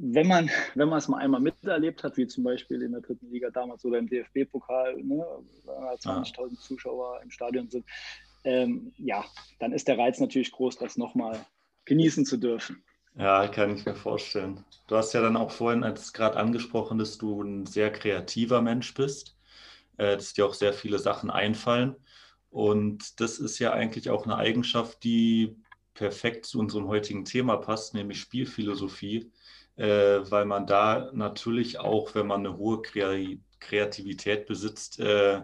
wenn 0.00 0.26
man, 0.26 0.50
wenn 0.74 0.88
man 0.88 0.98
es 0.98 1.08
mal 1.08 1.18
einmal 1.18 1.40
miterlebt 1.40 2.02
hat, 2.02 2.16
wie 2.16 2.26
zum 2.26 2.44
Beispiel 2.44 2.82
in 2.82 2.92
der 2.92 3.00
dritten 3.00 3.30
Liga 3.30 3.50
damals 3.50 3.84
oder 3.84 3.98
im 3.98 4.08
DFB-Pokal, 4.08 4.96
ne, 5.02 5.24
20.000 5.66 6.06
ah. 6.08 6.60
Zuschauer 6.60 7.20
im 7.22 7.30
Stadion 7.30 7.68
sind, 7.68 7.84
ähm, 8.44 8.92
ja, 8.96 9.24
dann 9.58 9.72
ist 9.72 9.86
der 9.86 9.98
Reiz 9.98 10.18
natürlich 10.18 10.50
groß, 10.52 10.78
das 10.78 10.96
nochmal 10.96 11.44
genießen 11.84 12.24
zu 12.24 12.38
dürfen. 12.38 12.82
Ja, 13.16 13.48
kann 13.48 13.74
ich 13.74 13.84
mir 13.84 13.94
vorstellen. 13.94 14.64
Du 14.86 14.96
hast 14.96 15.12
ja 15.12 15.20
dann 15.20 15.36
auch 15.36 15.50
vorhin 15.50 15.84
als 15.84 16.12
gerade 16.12 16.36
angesprochen, 16.36 16.98
dass 16.98 17.18
du 17.18 17.42
ein 17.42 17.66
sehr 17.66 17.90
kreativer 17.90 18.62
Mensch 18.62 18.94
bist, 18.94 19.36
äh, 19.98 20.16
dass 20.16 20.32
dir 20.32 20.46
auch 20.46 20.54
sehr 20.54 20.72
viele 20.72 20.98
Sachen 20.98 21.30
einfallen. 21.30 21.96
Und 22.50 23.20
das 23.20 23.38
ist 23.38 23.58
ja 23.58 23.72
eigentlich 23.72 24.10
auch 24.10 24.24
eine 24.24 24.36
Eigenschaft, 24.36 25.04
die 25.04 25.56
perfekt 25.92 26.46
zu 26.46 26.58
unserem 26.58 26.86
heutigen 26.88 27.24
Thema 27.24 27.56
passt, 27.56 27.94
nämlich 27.94 28.20
Spielphilosophie, 28.20 29.30
weil 29.84 30.44
man 30.44 30.66
da 30.66 31.10
natürlich 31.12 31.78
auch, 31.78 32.14
wenn 32.14 32.26
man 32.26 32.46
eine 32.46 32.56
hohe 32.56 32.82
Kreativität 33.60 34.46
besitzt, 34.46 35.00
äh, 35.00 35.42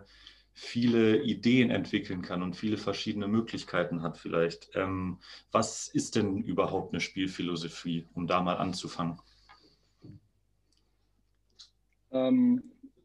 viele 0.53 1.23
Ideen 1.23 1.71
entwickeln 1.71 2.23
kann 2.23 2.43
und 2.43 2.57
viele 2.57 2.79
verschiedene 2.79 3.29
Möglichkeiten 3.29 4.03
hat 4.03 4.17
vielleicht. 4.17 4.71
Ähm, 4.75 5.19
was 5.53 5.89
ist 5.89 6.17
denn 6.17 6.43
überhaupt 6.43 6.95
eine 6.95 7.01
Spielphilosophie, 7.01 8.09
um 8.15 8.27
da 8.27 8.41
mal 8.41 8.57
anzufangen? 8.57 9.21
Ähm, 12.11 12.63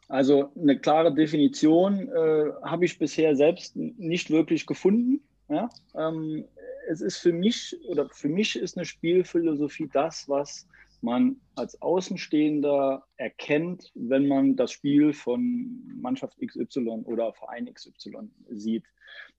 also 0.07 0.51
eine 0.55 0.79
klare 0.79 1.13
Definition 1.13 2.07
äh, 2.07 2.51
habe 2.63 2.85
ich 2.85 2.97
bisher 2.97 3.35
selbst 3.35 3.75
nicht 3.75 4.29
wirklich 4.29 4.65
gefunden. 4.65 5.21
Ja? 5.49 5.69
Ähm, 5.93 6.45
es 6.87 7.01
ist 7.01 7.17
für 7.17 7.33
mich 7.33 7.77
oder 7.85 8.07
für 8.09 8.29
mich 8.29 8.55
ist 8.55 8.77
eine 8.77 8.85
Spielphilosophie 8.85 9.89
das, 9.91 10.29
was 10.29 10.69
man 11.01 11.41
als 11.55 11.81
Außenstehender 11.81 13.05
erkennt, 13.17 13.91
wenn 13.95 14.27
man 14.27 14.55
das 14.55 14.71
Spiel 14.71 15.13
von 15.13 15.81
Mannschaft 15.99 16.37
XY 16.39 17.03
oder 17.05 17.33
Verein 17.33 17.71
XY 17.73 18.29
sieht. 18.49 18.85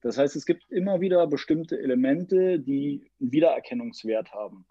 Das 0.01 0.17
heißt, 0.17 0.35
es 0.35 0.45
gibt 0.45 0.69
immer 0.69 1.01
wieder 1.01 1.25
bestimmte 1.27 1.79
Elemente, 1.79 2.59
die 2.59 3.09
einen 3.19 3.31
Wiedererkennungswert 3.31 4.33
haben. 4.33 4.65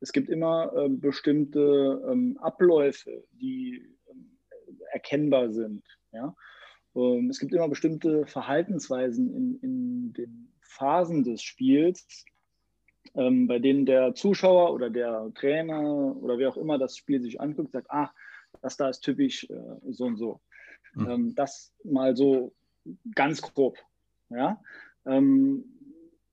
Es 0.00 0.12
gibt 0.12 0.28
immer 0.28 0.72
äh, 0.76 0.88
bestimmte 0.88 2.02
ähm, 2.10 2.36
Abläufe, 2.40 3.24
die 3.32 3.86
erkennbar 4.92 5.50
sind. 5.50 5.82
Ja? 6.12 6.34
Ähm, 6.94 7.30
es 7.30 7.38
gibt 7.38 7.52
immer 7.52 7.68
bestimmte 7.68 8.26
Verhaltensweisen 8.26 9.34
in, 9.34 9.58
in 9.62 10.12
den 10.12 10.52
Phasen 10.60 11.24
des 11.24 11.42
Spiels, 11.42 12.06
ähm, 13.14 13.46
bei 13.46 13.58
denen 13.58 13.86
der 13.86 14.14
Zuschauer 14.14 14.72
oder 14.72 14.90
der 14.90 15.30
Trainer 15.34 15.80
oder 16.16 16.38
wer 16.38 16.48
auch 16.48 16.56
immer 16.56 16.78
das 16.78 16.96
Spiel 16.96 17.20
sich 17.20 17.40
anguckt, 17.40 17.72
sagt, 17.72 17.90
ah, 17.90 18.10
das 18.62 18.76
da 18.76 18.88
ist 18.88 19.00
typisch 19.00 19.44
äh, 19.50 19.92
so 19.92 20.04
und 20.04 20.16
so. 20.16 20.40
Mhm. 20.94 21.10
Ähm, 21.10 21.34
das 21.34 21.72
mal 21.84 22.16
so 22.16 22.54
ganz 23.14 23.42
grob. 23.42 23.78
Ja? 24.30 24.60
Ähm, 25.06 25.64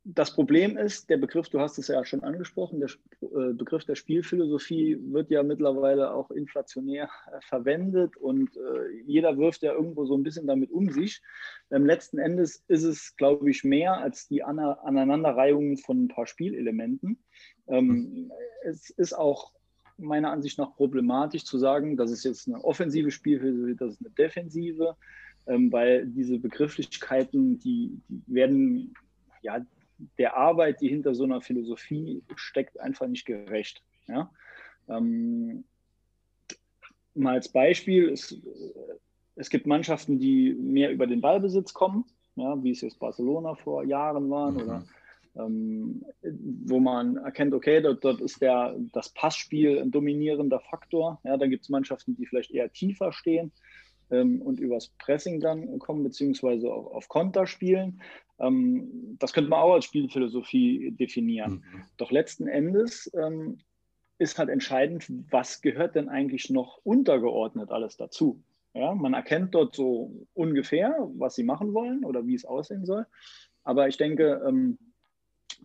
das 0.03 0.33
Problem 0.33 0.77
ist, 0.77 1.09
der 1.09 1.17
Begriff, 1.17 1.49
du 1.49 1.59
hast 1.59 1.77
es 1.77 1.87
ja 1.87 2.03
schon 2.05 2.23
angesprochen, 2.23 2.79
der 2.79 2.89
äh, 3.21 3.53
Begriff 3.53 3.85
der 3.85 3.95
Spielphilosophie 3.95 4.97
wird 4.99 5.29
ja 5.29 5.43
mittlerweile 5.43 6.11
auch 6.13 6.31
inflationär 6.31 7.09
äh, 7.27 7.39
verwendet 7.41 8.17
und 8.17 8.49
äh, 8.57 8.89
jeder 9.05 9.37
wirft 9.37 9.61
ja 9.61 9.73
irgendwo 9.73 10.05
so 10.05 10.15
ein 10.15 10.23
bisschen 10.23 10.47
damit 10.47 10.71
um 10.71 10.89
sich. 10.89 11.21
Ähm, 11.69 11.85
letzten 11.85 12.17
Endes 12.17 12.63
ist 12.67 12.83
es, 12.83 13.15
glaube 13.15 13.51
ich, 13.51 13.63
mehr 13.63 13.97
als 13.97 14.27
die 14.27 14.43
Aneinanderreihung 14.43 15.77
von 15.77 16.05
ein 16.05 16.07
paar 16.07 16.25
Spielelementen. 16.25 17.19
Ähm, 17.67 17.87
mhm. 17.87 18.31
Es 18.63 18.89
ist 18.89 19.13
auch 19.13 19.53
meiner 19.97 20.31
Ansicht 20.31 20.57
nach 20.57 20.75
problematisch 20.75 21.45
zu 21.45 21.59
sagen, 21.59 21.95
das 21.95 22.09
ist 22.09 22.23
jetzt 22.23 22.47
eine 22.47 22.63
offensive 22.63 23.11
Spielphilosophie, 23.11 23.75
das 23.75 23.93
ist 23.93 24.01
eine 24.01 24.09
defensive, 24.15 24.97
ähm, 25.45 25.71
weil 25.71 26.07
diese 26.07 26.39
Begrifflichkeiten, 26.39 27.59
die, 27.59 28.01
die 28.09 28.23
werden 28.25 28.95
ja, 29.43 29.63
der 30.17 30.35
Arbeit, 30.35 30.81
die 30.81 30.89
hinter 30.89 31.15
so 31.15 31.23
einer 31.23 31.41
Philosophie 31.41 32.23
steckt, 32.35 32.79
einfach 32.79 33.07
nicht 33.07 33.25
gerecht. 33.25 33.83
Ja? 34.07 34.31
Ähm, 34.87 35.63
mal 37.13 37.35
als 37.35 37.49
Beispiel, 37.49 38.09
es, 38.09 38.35
es 39.35 39.49
gibt 39.49 39.67
Mannschaften, 39.67 40.19
die 40.19 40.53
mehr 40.53 40.91
über 40.91 41.07
den 41.07 41.21
Ballbesitz 41.21 41.73
kommen, 41.73 42.05
ja, 42.35 42.61
wie 42.63 42.71
es 42.71 42.81
jetzt 42.81 42.99
Barcelona 42.99 43.55
vor 43.55 43.83
Jahren 43.83 44.29
waren 44.29 44.55
mhm. 44.55 44.61
oder 44.61 44.85
ähm, 45.35 46.03
wo 46.21 46.79
man 46.79 47.15
erkennt, 47.17 47.53
okay, 47.53 47.81
dort, 47.81 48.03
dort, 48.03 48.19
ist 48.19 48.41
der, 48.41 48.75
das 48.91 49.09
Passspiel 49.09 49.79
ein 49.79 49.91
dominierender 49.91 50.59
Faktor. 50.59 51.21
Ja, 51.23 51.37
dann 51.37 51.49
gibt 51.49 51.63
es 51.63 51.69
Mannschaften, 51.69 52.15
die 52.15 52.25
vielleicht 52.25 52.51
eher 52.51 52.71
tiefer 52.71 53.13
stehen 53.13 53.51
ähm, 54.11 54.41
und 54.41 54.59
übers 54.59 54.89
Pressing 54.99 55.39
dann 55.39 55.79
kommen, 55.79 56.03
beziehungsweise 56.03 56.71
auch 56.71 56.93
auf 56.93 57.07
Konter 57.07 57.47
spielen. 57.47 58.01
Ähm, 58.39 59.17
das 59.19 59.33
könnte 59.33 59.49
man 59.49 59.59
auch 59.59 59.73
als 59.73 59.85
Spielphilosophie 59.85 60.91
definieren. 60.91 61.63
Mhm. 61.71 61.83
Doch 61.97 62.11
letzten 62.11 62.47
Endes 62.47 63.11
ähm, 63.13 63.59
ist 64.17 64.37
halt 64.37 64.49
entscheidend, 64.49 65.07
was 65.31 65.61
gehört 65.61 65.95
denn 65.95 66.09
eigentlich 66.09 66.49
noch 66.49 66.79
untergeordnet 66.83 67.71
alles 67.71 67.97
dazu. 67.97 68.43
Ja, 68.73 68.93
man 68.93 69.13
erkennt 69.13 69.53
dort 69.53 69.75
so 69.75 70.27
ungefähr, 70.33 70.95
was 71.15 71.35
sie 71.35 71.43
machen 71.43 71.73
wollen 71.73 72.05
oder 72.05 72.25
wie 72.25 72.35
es 72.35 72.45
aussehen 72.45 72.85
soll. 72.85 73.05
Aber 73.63 73.87
ich 73.87 73.97
denke, 73.97 74.41
ähm, 74.47 74.77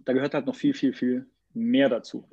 da 0.04 0.12
gehört 0.12 0.34
halt 0.34 0.46
noch 0.46 0.56
viel, 0.56 0.74
viel, 0.74 0.92
viel 0.92 1.26
mehr 1.54 1.88
dazu. 1.88 2.28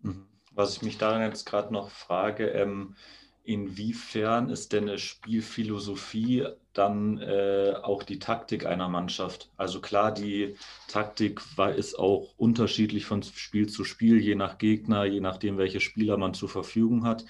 Mhm. 0.00 0.26
Was 0.52 0.76
ich 0.76 0.82
mich 0.82 0.98
daran 0.98 1.22
jetzt 1.22 1.44
gerade 1.44 1.72
noch 1.72 1.90
frage, 1.90 2.48
ähm, 2.48 2.96
Inwiefern 3.42 4.50
ist 4.50 4.72
denn 4.72 4.88
eine 4.88 4.98
Spielphilosophie 4.98 6.46
dann 6.72 7.18
äh, 7.18 7.74
auch 7.82 8.02
die 8.02 8.18
Taktik 8.18 8.66
einer 8.66 8.88
Mannschaft? 8.88 9.50
Also 9.56 9.80
klar, 9.80 10.12
die 10.12 10.54
Taktik 10.88 11.40
war, 11.56 11.74
ist 11.74 11.98
auch 11.98 12.34
unterschiedlich 12.36 13.06
von 13.06 13.22
Spiel 13.22 13.68
zu 13.68 13.84
Spiel, 13.84 14.20
je 14.20 14.34
nach 14.34 14.58
Gegner, 14.58 15.04
je 15.04 15.20
nachdem, 15.20 15.58
welche 15.58 15.80
Spieler 15.80 16.16
man 16.16 16.34
zur 16.34 16.48
Verfügung 16.48 17.04
hat. 17.04 17.24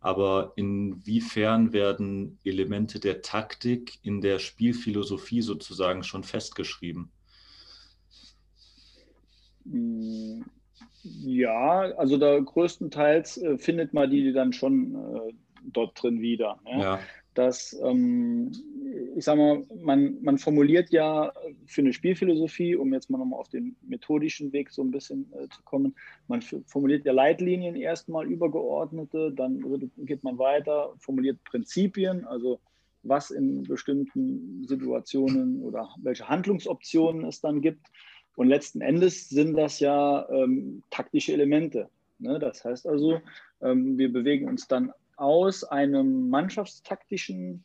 Aber 0.00 0.52
inwiefern 0.56 1.72
werden 1.72 2.38
Elemente 2.44 3.00
der 3.00 3.22
Taktik 3.22 3.98
in 4.02 4.20
der 4.20 4.38
Spielphilosophie 4.38 5.42
sozusagen 5.42 6.04
schon 6.04 6.22
festgeschrieben? 6.22 7.10
Ja, 11.02 11.80
also 11.96 12.18
da 12.18 12.38
größtenteils 12.38 13.38
äh, 13.38 13.58
findet 13.58 13.94
man 13.94 14.10
die 14.10 14.32
dann 14.32 14.52
schon 14.52 14.94
äh, 14.94 15.32
dort 15.72 16.00
drin 16.00 16.20
wieder. 16.20 16.58
Ja? 16.66 16.78
ja. 16.78 17.00
Dass, 17.34 17.78
ähm, 17.84 18.50
ich 19.14 19.24
sag 19.24 19.36
mal, 19.36 19.66
man, 19.78 20.22
man 20.22 20.38
formuliert 20.38 20.88
ja 20.90 21.32
für 21.66 21.82
eine 21.82 21.92
Spielphilosophie, 21.92 22.76
um 22.76 22.94
jetzt 22.94 23.10
mal 23.10 23.18
nochmal 23.18 23.40
auf 23.40 23.50
den 23.50 23.76
methodischen 23.82 24.52
Weg 24.54 24.70
so 24.70 24.82
ein 24.82 24.90
bisschen 24.90 25.30
äh, 25.34 25.46
zu 25.48 25.62
kommen, 25.64 25.94
man 26.28 26.40
formuliert 26.40 27.04
ja 27.04 27.12
Leitlinien 27.12 27.76
erstmal 27.76 28.26
übergeordnete, 28.26 29.32
dann 29.32 29.62
geht 29.98 30.24
man 30.24 30.38
weiter, 30.38 30.94
formuliert 30.98 31.44
Prinzipien, 31.44 32.24
also 32.24 32.58
was 33.08 33.30
in 33.30 33.62
bestimmten 33.64 34.64
Situationen 34.66 35.62
oder 35.62 35.88
welche 36.02 36.28
Handlungsoptionen 36.28 37.24
es 37.24 37.40
dann 37.40 37.60
gibt. 37.60 37.86
Und 38.36 38.48
letzten 38.48 38.80
Endes 38.80 39.28
sind 39.28 39.56
das 39.56 39.80
ja 39.80 40.28
ähm, 40.28 40.82
taktische 40.90 41.32
Elemente. 41.32 41.88
Ne? 42.18 42.38
Das 42.38 42.64
heißt 42.64 42.86
also, 42.86 43.20
ähm, 43.62 43.96
wir 43.98 44.12
bewegen 44.12 44.48
uns 44.48 44.68
dann 44.68 44.92
aus 45.16 45.64
einem 45.64 46.28
mannschaftstaktischen, 46.28 47.64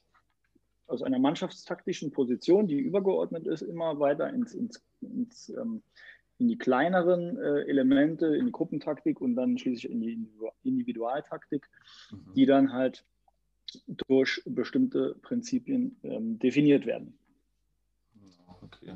aus 0.88 1.02
einer 1.04 1.20
mannschaftstaktischen 1.20 2.12
Position, 2.12 2.68
die 2.68 2.80
übergeordnet 2.80 3.46
ist, 3.48 3.62
immer 3.62 4.00
weiter 4.00 4.30
ins, 4.30 4.54
ins, 4.54 4.84
ins 5.02 5.50
ähm, 5.50 5.84
in 6.42 6.48
die 6.48 6.58
kleineren 6.58 7.38
äh, 7.38 7.62
Elemente, 7.70 8.36
in 8.36 8.48
die 8.48 8.52
Gruppentaktik 8.52 9.22
und 9.22 9.36
dann 9.36 9.60
schließlich 9.60 9.92
in 9.92 10.02
die 10.02 10.28
Individualtaktik, 10.64 11.70
mhm. 12.12 12.34
die 12.34 12.48
dann 12.48 12.74
halt 12.74 13.06
durch 14.08 14.42
bestimmte 14.46 15.16
Prinzipien 15.22 15.98
ähm, 16.04 16.40
definiert 16.40 16.88
werden. 16.88 17.18
Okay. 18.64 18.96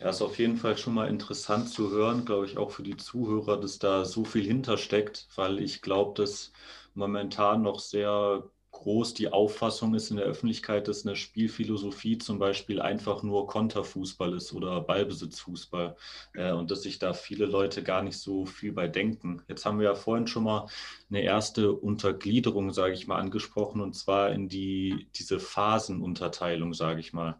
Ja, 0.00 0.10
ist 0.10 0.20
auf 0.20 0.38
jeden 0.38 0.56
Fall 0.56 0.76
schon 0.76 0.94
mal 0.94 1.08
interessant 1.08 1.68
zu 1.68 1.90
hören, 1.90 2.24
glaube 2.24 2.44
ich, 2.44 2.58
auch 2.58 2.70
für 2.70 2.82
die 2.82 2.96
Zuhörer, 2.96 3.58
dass 3.58 3.78
da 3.78 4.04
so 4.04 4.24
viel 4.24 4.44
hintersteckt, 4.44 5.28
weil 5.36 5.60
ich 5.60 5.80
glaube, 5.80 6.20
dass 6.20 6.52
momentan 6.94 7.62
noch 7.62 7.80
sehr 7.80 8.44
groß 8.72 9.14
die 9.14 9.30
Auffassung 9.30 9.94
ist 9.94 10.10
in 10.10 10.16
der 10.16 10.26
Öffentlichkeit, 10.26 10.88
dass 10.88 11.06
eine 11.06 11.14
Spielphilosophie 11.14 12.18
zum 12.18 12.38
Beispiel 12.38 12.80
einfach 12.80 13.22
nur 13.22 13.46
Konterfußball 13.46 14.34
ist 14.34 14.52
oder 14.52 14.80
Ballbesitzfußball 14.80 15.94
äh, 16.34 16.52
und 16.52 16.70
dass 16.70 16.82
sich 16.82 16.98
da 16.98 17.12
viele 17.12 17.46
Leute 17.46 17.82
gar 17.82 18.02
nicht 18.02 18.18
so 18.18 18.46
viel 18.46 18.72
bei 18.72 18.88
denken. 18.88 19.42
Jetzt 19.46 19.64
haben 19.66 19.78
wir 19.78 19.86
ja 19.86 19.94
vorhin 19.94 20.26
schon 20.26 20.44
mal 20.44 20.66
eine 21.10 21.20
erste 21.22 21.72
Untergliederung, 21.72 22.72
sage 22.72 22.94
ich 22.94 23.06
mal, 23.06 23.18
angesprochen 23.18 23.80
und 23.80 23.94
zwar 23.94 24.32
in 24.32 24.48
die 24.48 25.06
diese 25.14 25.38
Phasenunterteilung, 25.38 26.74
sage 26.74 27.00
ich 27.00 27.12
mal. 27.12 27.38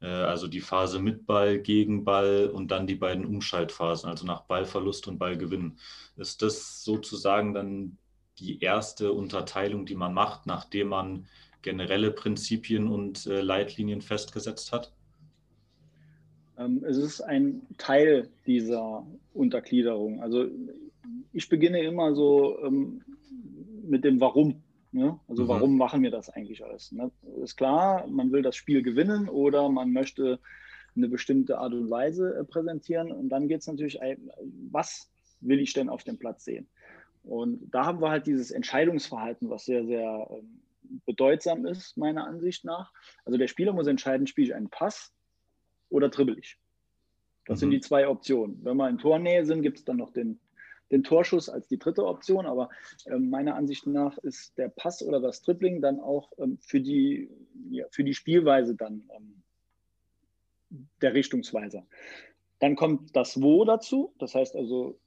Äh, 0.00 0.06
also 0.06 0.48
die 0.48 0.60
Phase 0.60 0.98
mit 0.98 1.26
Ball, 1.26 1.58
gegen 1.58 2.04
Ball 2.04 2.50
und 2.52 2.70
dann 2.70 2.86
die 2.86 2.96
beiden 2.96 3.26
Umschaltphasen, 3.26 4.08
also 4.08 4.26
nach 4.26 4.42
Ballverlust 4.42 5.06
und 5.08 5.18
Ballgewinn. 5.18 5.78
Ist 6.16 6.42
das 6.42 6.82
sozusagen 6.82 7.54
dann 7.54 7.98
die 8.40 8.60
erste 8.60 9.12
Unterteilung, 9.12 9.86
die 9.86 9.94
man 9.94 10.14
macht, 10.14 10.46
nachdem 10.46 10.88
man 10.88 11.26
generelle 11.62 12.10
Prinzipien 12.10 12.88
und 12.88 13.26
äh, 13.26 13.40
Leitlinien 13.40 14.00
festgesetzt 14.00 14.72
hat? 14.72 14.92
Ähm, 16.58 16.84
es 16.84 16.96
ist 16.96 17.20
ein 17.20 17.62
Teil 17.78 18.28
dieser 18.46 19.06
Untergliederung. 19.34 20.22
Also 20.22 20.46
ich 21.32 21.48
beginne 21.48 21.82
immer 21.82 22.14
so 22.14 22.58
ähm, 22.64 23.02
mit 23.82 24.04
dem 24.04 24.20
Warum. 24.20 24.62
Ne? 24.92 25.18
Also 25.28 25.44
mhm. 25.44 25.48
warum 25.48 25.76
machen 25.76 26.02
wir 26.02 26.10
das 26.10 26.30
eigentlich 26.30 26.64
alles? 26.64 26.92
Ne? 26.92 27.10
Ist 27.42 27.56
klar, 27.56 28.06
man 28.08 28.32
will 28.32 28.42
das 28.42 28.56
Spiel 28.56 28.82
gewinnen 28.82 29.28
oder 29.28 29.68
man 29.68 29.92
möchte 29.92 30.40
eine 30.96 31.08
bestimmte 31.08 31.58
Art 31.58 31.72
und 31.72 31.90
Weise 31.90 32.34
äh, 32.34 32.44
präsentieren. 32.44 33.12
Und 33.12 33.28
dann 33.28 33.48
geht 33.48 33.60
es 33.60 33.66
natürlich, 33.66 33.98
was 34.70 35.10
will 35.40 35.60
ich 35.60 35.72
denn 35.72 35.88
auf 35.88 36.04
dem 36.04 36.18
Platz 36.18 36.44
sehen? 36.44 36.68
Und 37.22 37.68
da 37.72 37.84
haben 37.84 38.00
wir 38.00 38.10
halt 38.10 38.26
dieses 38.26 38.50
Entscheidungsverhalten, 38.50 39.50
was 39.50 39.64
sehr, 39.64 39.84
sehr 39.84 40.28
ähm, 40.30 40.60
bedeutsam 41.06 41.66
ist, 41.66 41.96
meiner 41.96 42.26
Ansicht 42.26 42.64
nach. 42.64 42.92
Also 43.24 43.38
der 43.38 43.48
Spieler 43.48 43.72
muss 43.72 43.86
entscheiden, 43.86 44.26
spiele 44.26 44.48
ich 44.48 44.54
einen 44.54 44.70
Pass 44.70 45.12
oder 45.88 46.08
dribbel 46.08 46.38
ich. 46.38 46.58
Das 47.46 47.58
mhm. 47.58 47.60
sind 47.60 47.70
die 47.70 47.80
zwei 47.80 48.08
Optionen. 48.08 48.64
Wenn 48.64 48.76
wir 48.76 48.88
in 48.88 48.98
Tornähe 48.98 49.44
sind, 49.44 49.62
gibt 49.62 49.78
es 49.78 49.84
dann 49.84 49.96
noch 49.98 50.12
den 50.12 50.40
den 50.90 51.04
Torschuss 51.04 51.48
als 51.48 51.68
die 51.68 51.78
dritte 51.78 52.04
Option. 52.04 52.46
Aber 52.46 52.68
ähm, 53.06 53.30
meiner 53.30 53.54
Ansicht 53.54 53.86
nach 53.86 54.18
ist 54.18 54.56
der 54.58 54.68
Pass 54.68 55.02
oder 55.02 55.20
das 55.20 55.42
Dribbling 55.42 55.80
dann 55.80 56.00
auch 56.00 56.32
ähm, 56.38 56.58
für, 56.60 56.80
die, 56.80 57.30
ja, 57.70 57.86
für 57.90 58.04
die 58.04 58.14
Spielweise 58.14 58.74
dann 58.74 59.08
ähm, 59.16 59.42
der 61.00 61.14
Richtungsweiser. 61.14 61.86
Dann 62.58 62.76
kommt 62.76 63.16
das 63.16 63.40
Wo 63.40 63.64
dazu, 63.64 64.12
das 64.18 64.34
heißt 64.34 64.54
also, 64.54 64.98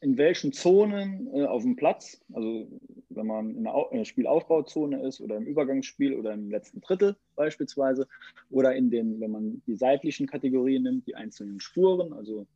in 0.00 0.16
welchen 0.16 0.52
Zonen 0.52 1.28
äh, 1.34 1.44
auf 1.44 1.62
dem 1.62 1.76
Platz, 1.76 2.20
also 2.32 2.68
wenn 3.08 3.26
man 3.26 3.56
in 3.56 3.64
der, 3.64 4.04
Spielaufbauzone 4.04 5.02
ist 5.06 5.20
oder 5.20 5.36
im 5.36 5.46
Übergangsspiel 5.46 6.14
oder 6.14 6.32
im 6.34 6.50
letzten 6.50 6.80
Drittel 6.80 7.16
beispielsweise, 7.34 8.06
oder 8.50 8.74
in 8.76 8.90
den, 8.90 9.20
wenn 9.20 9.30
man 9.30 9.62
die 9.66 9.74
seitlichen 9.74 10.26
Kategorien 10.26 10.84
nimmt, 10.84 11.06
die 11.06 11.16
einzelnen 11.16 11.60
Spuren, 11.60 12.12
also 12.12 12.46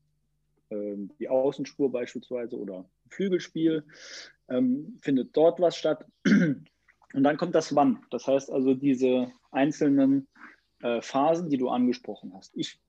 ähm, 0.70 1.10
die 1.18 1.28
Außenspur 1.28 1.90
beispielsweise 1.90 2.56
oder 2.56 2.84
Flügelspiel, 3.08 3.84
ähm, 4.48 4.98
findet 5.00 5.36
dort 5.36 5.60
was 5.60 5.76
statt. 5.76 6.06
Und 6.24 7.24
dann 7.24 7.36
kommt 7.36 7.54
das 7.54 7.74
Wann. 7.74 8.04
Das 8.10 8.26
heißt 8.26 8.50
also 8.50 8.72
diese 8.74 9.32
einzelnen 9.50 10.28
äh, 10.80 11.02
Phasen, 11.02 11.50
die 11.50 11.58
du 11.58 11.68
angesprochen 11.68 12.32
hast. 12.34 12.56
Ich 12.56 12.80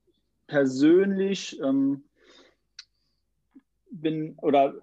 persönlich 0.47 1.59
ähm, 1.61 2.03
bin 4.01 4.35
oder 4.41 4.75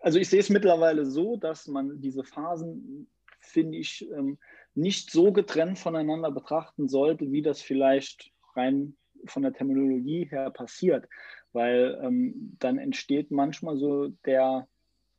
also 0.00 0.18
ich 0.18 0.28
sehe 0.28 0.40
es 0.40 0.50
mittlerweile 0.50 1.06
so, 1.06 1.36
dass 1.36 1.68
man 1.68 2.00
diese 2.00 2.24
Phasen, 2.24 3.06
finde 3.40 3.78
ich, 3.78 4.08
ähm, 4.10 4.38
nicht 4.74 5.10
so 5.10 5.32
getrennt 5.32 5.78
voneinander 5.78 6.30
betrachten 6.30 6.88
sollte, 6.88 7.30
wie 7.30 7.42
das 7.42 7.62
vielleicht 7.62 8.32
rein 8.54 8.96
von 9.26 9.42
der 9.42 9.52
Terminologie 9.52 10.24
her 10.24 10.50
passiert. 10.50 11.08
Weil 11.52 12.00
ähm, 12.02 12.56
dann 12.58 12.78
entsteht 12.78 13.30
manchmal 13.30 13.76
so 13.76 14.08
der, 14.24 14.66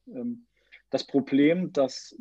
ähm, 0.08 0.48
das 0.90 1.06
Problem, 1.06 1.72
dass 1.72 2.18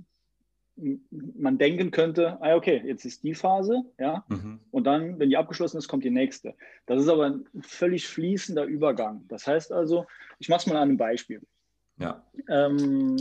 man 0.76 1.58
denken 1.58 1.90
könnte, 1.90 2.38
ah, 2.40 2.56
okay, 2.56 2.82
jetzt 2.84 3.04
ist 3.04 3.22
die 3.22 3.34
Phase, 3.34 3.84
ja, 3.98 4.24
mhm. 4.28 4.60
und 4.70 4.84
dann, 4.84 5.18
wenn 5.18 5.28
die 5.28 5.36
abgeschlossen 5.36 5.76
ist, 5.78 5.88
kommt 5.88 6.04
die 6.04 6.10
nächste. 6.10 6.54
Das 6.86 7.00
ist 7.00 7.08
aber 7.08 7.26
ein 7.26 7.44
völlig 7.60 8.08
fließender 8.08 8.64
Übergang. 8.64 9.24
Das 9.28 9.46
heißt 9.46 9.72
also, 9.72 10.06
ich 10.38 10.48
mache 10.48 10.60
es 10.60 10.66
mal 10.66 10.76
an 10.76 10.88
einem 10.88 10.96
Beispiel. 10.96 11.42
Ja. 11.98 12.26
Ähm, 12.48 13.16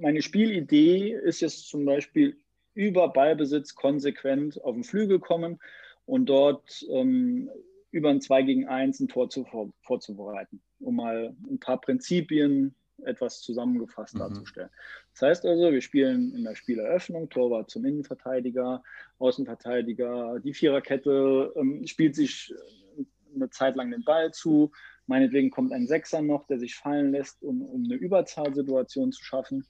meine 0.00 0.22
Spielidee 0.22 1.12
ist 1.12 1.40
jetzt 1.40 1.68
zum 1.68 1.84
Beispiel 1.84 2.38
über 2.74 3.08
Ballbesitz 3.12 3.74
konsequent 3.74 4.62
auf 4.64 4.74
den 4.74 4.84
Flügel 4.84 5.20
kommen 5.20 5.60
und 6.06 6.26
dort 6.26 6.84
ähm, 6.90 7.50
über 7.90 8.10
ein 8.10 8.20
2 8.20 8.42
gegen 8.42 8.66
1 8.66 9.00
ein 9.00 9.08
Tor 9.08 9.30
zu, 9.30 9.46
vorzubereiten, 9.82 10.60
um 10.80 10.96
mal 10.96 11.36
ein 11.48 11.60
paar 11.60 11.80
Prinzipien 11.80 12.74
etwas 13.04 13.40
zusammengefasst 13.40 14.14
mhm. 14.14 14.20
darzustellen. 14.20 14.70
Das 15.12 15.22
heißt 15.22 15.46
also, 15.46 15.72
wir 15.72 15.80
spielen 15.80 16.34
in 16.34 16.44
der 16.44 16.54
Spieleröffnung, 16.54 17.28
Torwart 17.28 17.70
zum 17.70 17.84
Innenverteidiger, 17.84 18.82
Außenverteidiger, 19.18 20.40
die 20.40 20.54
Viererkette 20.54 21.52
ähm, 21.56 21.86
spielt 21.86 22.14
sich 22.14 22.54
äh, 22.98 23.04
eine 23.34 23.50
Zeit 23.50 23.76
lang 23.76 23.90
den 23.90 24.04
Ball 24.04 24.32
zu. 24.32 24.70
Meinetwegen 25.06 25.50
kommt 25.50 25.72
ein 25.72 25.86
Sechser 25.86 26.22
noch, 26.22 26.46
der 26.46 26.58
sich 26.58 26.76
fallen 26.76 27.12
lässt, 27.12 27.42
um, 27.42 27.62
um 27.62 27.84
eine 27.84 27.94
Überzahlsituation 27.94 29.12
zu 29.12 29.22
schaffen. 29.22 29.66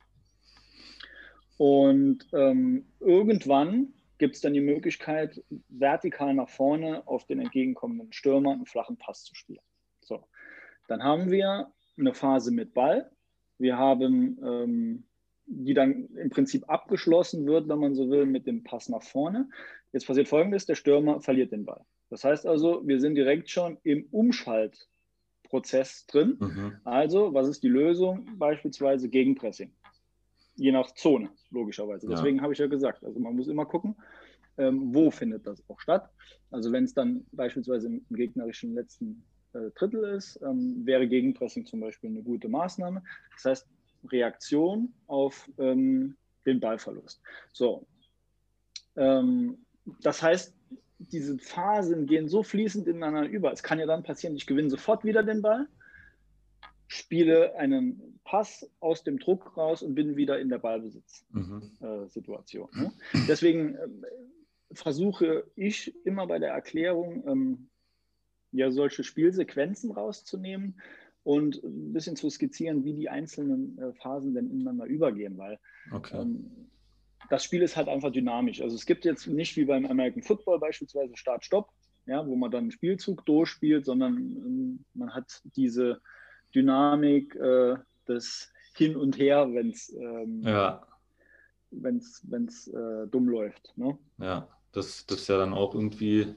Und 1.57 2.27
ähm, 2.33 2.87
irgendwann 3.01 3.95
gibt 4.19 4.37
es 4.37 4.41
dann 4.41 4.55
die 4.55 4.61
Möglichkeit, 4.61 5.43
vertikal 5.69 6.35
nach 6.35 6.49
vorne 6.49 7.07
auf 7.07 7.27
den 7.27 7.41
entgegenkommenden 7.41 8.13
Stürmer 8.13 8.53
einen 8.53 8.67
flachen 8.67 8.97
Pass 8.97 9.25
zu 9.25 9.35
spielen. 9.35 9.65
So, 10.01 10.29
dann 10.89 11.03
haben 11.03 11.31
wir 11.31 11.73
eine 11.99 12.15
Phase 12.15 12.51
mit 12.53 12.75
Ball. 12.75 13.11
Wir 13.59 13.79
haben, 13.79 14.39
ähm, 14.43 15.05
die 15.47 15.75
dann 15.75 16.09
im 16.17 16.31
Prinzip 16.31 16.69
abgeschlossen 16.69 17.47
wird, 17.47 17.69
wenn 17.69 17.79
man 17.79 17.95
so 17.95 18.11
will, 18.11 18.27
mit 18.27 18.47
dem 18.47 18.65
Pass 18.65 18.89
nach 18.89 19.03
vorne. 19.03 19.49
Jetzt 19.93 20.07
passiert 20.07 20.29
Folgendes, 20.29 20.67
der 20.67 20.75
Stürmer 20.75 21.21
verliert 21.21 21.53
den 21.53 21.65
Ball. 21.65 21.85
Das 22.11 22.25
heißt 22.25 22.47
also, 22.47 22.87
wir 22.87 23.01
sind 23.01 23.15
direkt 23.15 23.51
schon 23.51 23.79
im 23.83 24.07
Umschaltprozess 24.11 26.07
drin. 26.07 26.37
Mhm. 26.41 26.77
Also, 26.85 27.35
was 27.35 27.49
ist 27.49 27.63
die 27.63 27.69
Lösung? 27.69 28.27
Beispielsweise 28.39 29.09
Gegenpressing 29.09 29.73
je 30.57 30.73
nach 30.73 30.93
Zone, 30.95 31.31
logischerweise. 31.51 32.09
Ja. 32.09 32.17
Deswegen 32.17 32.43
habe 32.43 32.53
ich 32.53 32.59
ja 32.59 32.67
gesagt, 32.67 33.05
also 33.05 33.19
man 33.21 33.35
muss 33.35 33.49
immer 33.49 33.67
gucken, 33.67 33.97
ähm, 34.57 34.95
wo 34.95 35.11
findet 35.11 35.47
das 35.47 35.63
auch 35.69 35.81
statt. 35.81 36.11
Also 36.51 36.73
wenn 36.73 36.85
es 36.85 36.95
dann 36.95 37.27
beispielsweise 37.33 37.89
im, 37.89 38.05
gegnerischen 38.11 38.75
letzten 38.75 39.25
Drittel 39.75 40.05
ist, 40.05 40.41
ähm, 40.43 40.85
wäre 40.85 41.07
Gegenpressing 41.07 41.67
zum 41.67 41.81
Beispiel 41.81 42.11
eine 42.11 42.23
gute 42.23 42.49
Maßnahme. 42.49 43.03
Das 43.35 43.45
heißt, 43.45 43.67
Reaktion 44.11 44.93
auf 45.07 45.51
ähm, 45.59 46.17
den 46.47 46.61
Ballverlust. 46.61 47.21
So. 47.53 47.87
Ähm, 48.97 49.59
das 50.03 50.23
heißt, 50.23 50.55
diese 50.99 51.39
Phasen 51.39 52.07
gehen 52.07 52.29
so 52.29 52.43
fließend 52.43 52.87
ineinander 52.87 53.29
über. 53.29 53.53
Es 53.53 53.63
kann 53.63 53.79
ja 53.79 53.87
dann 53.87 54.03
passieren, 54.03 54.37
ich 54.37 54.47
gewinne 54.47 54.71
sofort 54.71 55.05
wieder 55.05 55.23
den 55.23 55.43
Ball 55.43 55.69
spiele 56.87 57.57
einen 57.57 58.21
Pass 58.25 58.71
aus 58.81 59.05
dem 59.05 59.19
Druck 59.19 59.55
raus 59.57 59.83
und 59.83 59.95
bin 59.95 60.17
wieder 60.17 60.39
in 60.39 60.49
der 60.49 60.59
Ballbesitzsituation. 60.59 62.69
Mhm. 62.73 62.81
Äh, 62.81 62.85
ne? 62.85 62.93
Deswegen 63.29 63.75
äh, 63.75 63.89
versuche 64.73 65.45
ich 65.57 65.95
immer 66.07 66.27
bei 66.27 66.39
der 66.39 66.53
Erklärung, 66.53 67.23
ähm, 67.27 67.69
ja, 68.55 68.71
solche 68.71 69.05
Spielsequenzen 69.05 69.91
rauszunehmen 69.91 70.81
und 71.25 71.63
ein 71.65 71.93
bisschen 71.93 72.17
zu 72.17 72.31
skizzieren, 72.31 72.85
wie 72.85 72.95
die 72.95 73.09
einzelnen 73.09 73.79
äh, 73.79 73.93
Phasen 73.95 74.35
denn 74.35 74.51
ineinander 74.51 74.87
übergehen, 74.87 75.37
weil 75.39 75.59
okay. 75.91 76.19
ähm, 76.21 76.69
das 77.31 77.43
Spiel 77.43 77.63
ist 77.63 77.77
halt 77.77 77.89
einfach 77.89 78.13
dynamisch. 78.13 78.61
Also 78.61 78.77
es 78.77 78.87
gibt 78.87 79.05
jetzt 79.05 79.27
nicht 79.27 79.57
wie 79.57 79.65
beim 79.65 79.87
American 79.87 80.23
Football 80.23 80.61
beispielsweise 80.61 81.17
Start-Stopp, 81.17 81.71
ja, 82.07 82.27
wo 82.27 82.37
man 82.37 82.51
dann 82.51 82.65
einen 82.65 82.71
Spielzug 82.71 83.25
durchspielt, 83.27 83.85
sondern 83.87 84.17
ähm, 84.17 84.85
man 84.95 85.15
hat 85.15 85.41
diese 85.57 86.01
Dynamik 86.55 87.35
äh, 87.37 87.77
des 88.07 88.53
Hin 88.75 88.95
und 88.95 89.19
Her, 89.19 89.49
wenn 89.53 89.71
es 89.71 89.93
ähm, 89.95 90.43
ja. 90.43 90.87
wenn's, 91.71 92.23
wenn's, 92.29 92.69
äh, 92.69 93.07
dumm 93.09 93.29
läuft. 93.29 93.73
Ne? 93.77 93.99
Ja, 94.19 94.47
das, 94.73 95.07
das 95.07 95.23
ist 95.23 95.29
ja 95.29 95.39
dann 95.39 95.55
auch 95.55 95.75
irgendwie 95.75 96.25
ge 96.25 96.35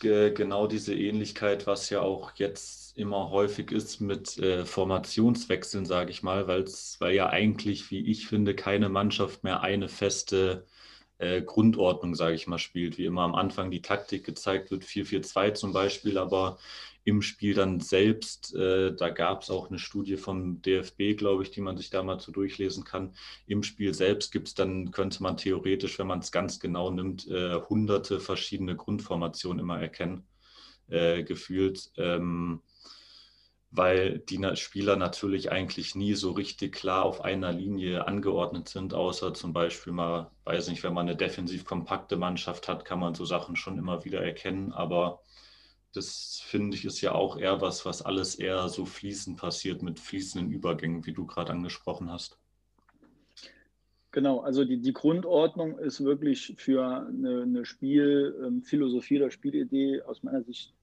genau 0.00 0.66
diese 0.66 0.94
Ähnlichkeit, 0.94 1.66
was 1.66 1.90
ja 1.90 2.00
auch 2.00 2.32
jetzt 2.36 2.96
immer 2.96 3.30
häufig 3.30 3.70
ist 3.72 4.00
mit 4.00 4.38
äh, 4.38 4.64
Formationswechseln, 4.64 5.86
sage 5.86 6.10
ich 6.10 6.22
mal, 6.22 6.48
weil 6.48 6.64
ja 7.14 7.28
eigentlich, 7.30 7.90
wie 7.90 8.10
ich 8.10 8.26
finde, 8.26 8.54
keine 8.54 8.88
Mannschaft 8.88 9.44
mehr 9.44 9.62
eine 9.62 9.88
feste 9.88 10.66
äh, 11.18 11.42
Grundordnung, 11.42 12.14
sage 12.14 12.34
ich 12.34 12.46
mal, 12.46 12.58
spielt. 12.58 12.98
Wie 12.98 13.04
immer 13.04 13.22
am 13.22 13.34
Anfang 13.34 13.70
die 13.70 13.82
Taktik 13.82 14.24
gezeigt 14.24 14.70
wird, 14.70 14.84
4-4-2 14.84 15.52
zum 15.54 15.72
Beispiel, 15.72 16.18
aber 16.18 16.58
im 17.10 17.22
Spiel 17.22 17.54
dann 17.54 17.80
selbst, 17.80 18.54
äh, 18.54 18.94
da 18.94 19.10
gab 19.10 19.42
es 19.42 19.50
auch 19.50 19.68
eine 19.68 19.78
Studie 19.78 20.16
vom 20.16 20.62
DFB, 20.62 21.16
glaube 21.16 21.42
ich, 21.42 21.50
die 21.50 21.60
man 21.60 21.76
sich 21.76 21.90
da 21.90 22.02
mal 22.02 22.20
zu 22.20 22.30
durchlesen 22.30 22.84
kann. 22.84 23.14
Im 23.46 23.64
Spiel 23.64 23.92
selbst 23.94 24.32
gibt 24.32 24.48
es 24.48 24.54
dann, 24.54 24.92
könnte 24.92 25.22
man 25.22 25.36
theoretisch, 25.36 25.98
wenn 25.98 26.06
man 26.06 26.20
es 26.20 26.30
ganz 26.30 26.60
genau 26.60 26.90
nimmt, 26.90 27.26
äh, 27.28 27.60
hunderte 27.68 28.20
verschiedene 28.20 28.76
Grundformationen 28.76 29.58
immer 29.58 29.80
erkennen, 29.80 30.24
äh, 30.88 31.24
gefühlt. 31.24 31.90
Ähm, 31.96 32.62
weil 33.72 34.18
die 34.18 34.44
Spieler 34.56 34.96
natürlich 34.96 35.52
eigentlich 35.52 35.94
nie 35.94 36.14
so 36.14 36.32
richtig 36.32 36.74
klar 36.74 37.04
auf 37.04 37.20
einer 37.20 37.52
Linie 37.52 38.06
angeordnet 38.06 38.68
sind, 38.68 38.94
außer 38.94 39.32
zum 39.32 39.52
Beispiel 39.52 39.92
mal, 39.92 40.30
weiß 40.44 40.68
nicht, 40.68 40.82
wenn 40.82 40.94
man 40.94 41.08
eine 41.08 41.16
defensiv 41.16 41.64
kompakte 41.64 42.16
Mannschaft 42.16 42.66
hat, 42.66 42.84
kann 42.84 42.98
man 42.98 43.14
so 43.14 43.24
Sachen 43.24 43.54
schon 43.54 43.78
immer 43.78 44.04
wieder 44.04 44.22
erkennen, 44.24 44.72
aber 44.72 45.22
das 45.92 46.40
finde 46.44 46.76
ich 46.76 46.84
ist 46.84 47.00
ja 47.00 47.12
auch 47.12 47.38
eher 47.38 47.60
was, 47.60 47.84
was 47.84 48.02
alles 48.02 48.36
eher 48.36 48.68
so 48.68 48.84
fließend 48.84 49.38
passiert 49.38 49.82
mit 49.82 49.98
fließenden 49.98 50.50
Übergängen, 50.50 51.06
wie 51.06 51.12
du 51.12 51.26
gerade 51.26 51.52
angesprochen 51.52 52.10
hast. 52.10 52.38
Genau, 54.12 54.40
also 54.40 54.64
die, 54.64 54.80
die 54.80 54.92
Grundordnung 54.92 55.78
ist 55.78 56.02
wirklich 56.02 56.54
für 56.58 57.06
eine, 57.06 57.42
eine 57.42 57.64
Spielphilosophie 57.64 59.18
oder 59.18 59.30
Spielidee 59.30 60.02
aus 60.02 60.22
meiner 60.24 60.42
Sicht 60.42 60.74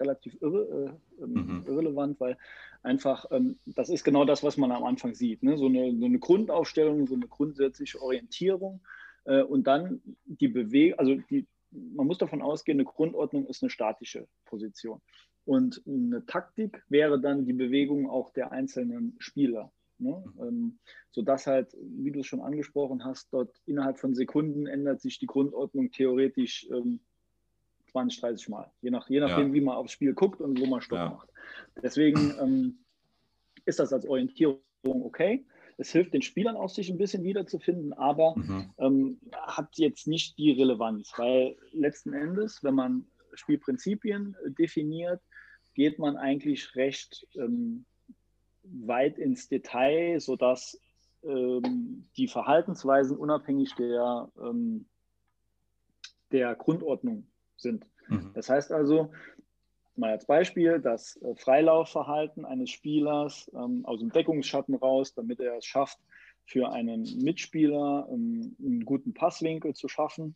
relativ 0.00 0.36
irre, 0.40 0.98
äh, 1.20 1.22
ähm, 1.22 1.32
mhm. 1.32 1.64
irrelevant, 1.68 2.18
weil 2.18 2.36
einfach 2.82 3.26
ähm, 3.30 3.58
das 3.66 3.88
ist 3.88 4.02
genau 4.02 4.24
das, 4.24 4.42
was 4.42 4.56
man 4.56 4.72
am 4.72 4.82
Anfang 4.82 5.14
sieht. 5.14 5.42
Ne? 5.44 5.56
So, 5.56 5.66
eine, 5.66 5.96
so 5.96 6.04
eine 6.04 6.18
Grundaufstellung, 6.18 7.06
so 7.06 7.14
eine 7.14 7.28
grundsätzliche 7.28 8.00
Orientierung 8.00 8.80
äh, 9.24 9.42
und 9.42 9.68
dann 9.68 10.00
die 10.24 10.48
Bewegung, 10.48 10.98
also 10.98 11.14
die, 11.30 11.46
man 11.70 12.06
muss 12.06 12.18
davon 12.18 12.42
ausgehen, 12.42 12.76
eine 12.78 12.84
Grundordnung 12.84 13.46
ist 13.46 13.62
eine 13.62 13.70
statische 13.70 14.26
Position. 14.44 15.00
Und 15.44 15.82
eine 15.86 16.24
Taktik 16.26 16.82
wäre 16.88 17.20
dann 17.20 17.46
die 17.46 17.52
Bewegung 17.52 18.10
auch 18.10 18.30
der 18.30 18.52
einzelnen 18.52 19.16
Spieler. 19.18 19.72
Ne? 19.98 20.22
Mhm. 20.34 20.42
Ähm, 20.42 20.78
sodass 21.10 21.46
halt, 21.46 21.76
wie 21.80 22.10
du 22.10 22.20
es 22.20 22.26
schon 22.26 22.40
angesprochen 22.40 23.04
hast, 23.04 23.32
dort 23.32 23.60
innerhalb 23.66 23.98
von 23.98 24.14
Sekunden 24.14 24.66
ändert 24.66 25.00
sich 25.00 25.18
die 25.18 25.26
Grundordnung 25.26 25.90
theoretisch 25.90 26.68
ähm, 26.70 27.00
20, 27.90 28.20
30 28.20 28.48
Mal. 28.48 28.70
Je, 28.80 28.90
nach, 28.90 29.08
je 29.08 29.20
nachdem, 29.20 29.48
ja. 29.48 29.54
wie 29.54 29.60
man 29.60 29.76
aufs 29.76 29.92
Spiel 29.92 30.14
guckt 30.14 30.40
und 30.40 30.60
wo 30.60 30.66
man 30.66 30.80
Stopp 30.80 30.98
ja. 30.98 31.08
macht. 31.10 31.30
Deswegen 31.82 32.34
ähm, 32.40 32.78
ist 33.64 33.78
das 33.78 33.92
als 33.92 34.06
Orientierung 34.06 34.60
okay. 34.84 35.46
Es 35.78 35.92
hilft 35.92 36.12
den 36.12 36.22
Spielern 36.22 36.56
auch, 36.56 36.68
sich 36.68 36.90
ein 36.90 36.98
bisschen 36.98 37.22
wiederzufinden, 37.22 37.92
aber 37.92 38.34
mhm. 38.36 38.70
ähm, 38.78 39.20
hat 39.32 39.78
jetzt 39.78 40.06
nicht 40.06 40.36
die 40.36 40.50
Relevanz, 40.50 41.12
weil 41.16 41.56
letzten 41.72 42.12
Endes, 42.12 42.62
wenn 42.62 42.74
man 42.74 43.06
Spielprinzipien 43.34 44.36
definiert, 44.58 45.20
geht 45.74 46.00
man 46.00 46.16
eigentlich 46.16 46.74
recht 46.74 47.26
ähm, 47.36 47.84
weit 48.64 49.18
ins 49.18 49.48
Detail, 49.48 50.18
sodass 50.18 50.80
ähm, 51.22 52.08
die 52.16 52.28
Verhaltensweisen 52.28 53.16
unabhängig 53.16 53.74
der, 53.76 54.30
ähm, 54.42 54.86
der 56.32 56.54
Grundordnung 56.56 57.26
sind. 57.56 57.86
Mhm. 58.08 58.32
Das 58.34 58.48
heißt 58.50 58.72
also, 58.72 59.12
mal 59.98 60.10
als 60.10 60.24
Beispiel, 60.24 60.80
das 60.80 61.16
äh, 61.22 61.34
Freilaufverhalten 61.34 62.44
eines 62.44 62.70
Spielers 62.70 63.50
ähm, 63.54 63.84
aus 63.84 64.00
dem 64.00 64.10
Deckungsschatten 64.10 64.74
raus, 64.74 65.14
damit 65.14 65.40
er 65.40 65.56
es 65.56 65.64
schafft, 65.64 65.98
für 66.44 66.70
einen 66.70 67.02
Mitspieler 67.22 68.08
ähm, 68.10 68.56
einen 68.58 68.84
guten 68.84 69.12
Passwinkel 69.12 69.74
zu 69.74 69.88
schaffen. 69.88 70.34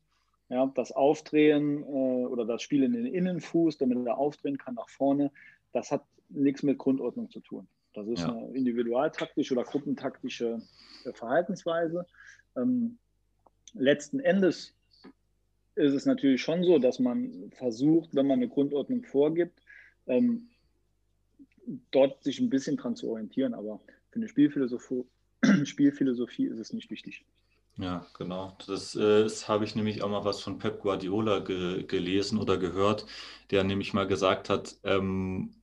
Ja, 0.48 0.70
das 0.74 0.92
Aufdrehen 0.92 1.82
äh, 1.82 2.26
oder 2.26 2.44
das 2.44 2.62
Spiel 2.62 2.82
in 2.82 2.92
den 2.92 3.06
Innenfuß, 3.06 3.78
damit 3.78 4.06
er 4.06 4.18
aufdrehen 4.18 4.58
kann 4.58 4.74
nach 4.74 4.90
vorne, 4.90 5.30
das 5.72 5.90
hat 5.90 6.04
nichts 6.28 6.62
mit 6.62 6.76
Grundordnung 6.76 7.30
zu 7.30 7.40
tun. 7.40 7.66
Das 7.94 8.06
ist 8.06 8.20
ja. 8.20 8.28
eine 8.28 8.54
individualtaktische 8.54 9.54
oder 9.54 9.64
gruppentaktische 9.64 10.60
äh, 11.04 11.12
Verhaltensweise. 11.12 12.06
Ähm, 12.56 12.98
letzten 13.74 14.20
Endes 14.20 14.74
ist 15.74 15.94
es 15.94 16.06
natürlich 16.06 16.42
schon 16.42 16.64
so, 16.64 16.78
dass 16.78 16.98
man 16.98 17.50
versucht, 17.56 18.14
wenn 18.14 18.26
man 18.26 18.38
eine 18.38 18.48
Grundordnung 18.48 19.04
vorgibt, 19.04 19.60
ähm, 20.06 20.48
dort 21.90 22.22
sich 22.22 22.40
ein 22.40 22.50
bisschen 22.50 22.76
dran 22.76 22.96
zu 22.96 23.10
orientieren. 23.10 23.54
Aber 23.54 23.80
für 24.10 24.16
eine 24.16 24.28
Spielphilosophie, 24.28 25.04
Spielphilosophie 25.64 26.46
ist 26.46 26.58
es 26.58 26.72
nicht 26.72 26.90
wichtig. 26.90 27.24
Ja, 27.78 28.06
genau. 28.18 28.56
Das, 28.66 28.94
äh, 28.94 29.22
das 29.22 29.48
habe 29.48 29.64
ich 29.64 29.74
nämlich 29.74 30.02
auch 30.02 30.10
mal 30.10 30.24
was 30.24 30.40
von 30.40 30.58
Pep 30.58 30.80
Guardiola 30.80 31.38
ge 31.38 31.84
gelesen 31.84 32.38
oder 32.38 32.58
gehört, 32.58 33.06
der 33.50 33.64
nämlich 33.64 33.94
mal 33.94 34.06
gesagt 34.06 34.50
hat, 34.50 34.76
ähm, 34.84 35.54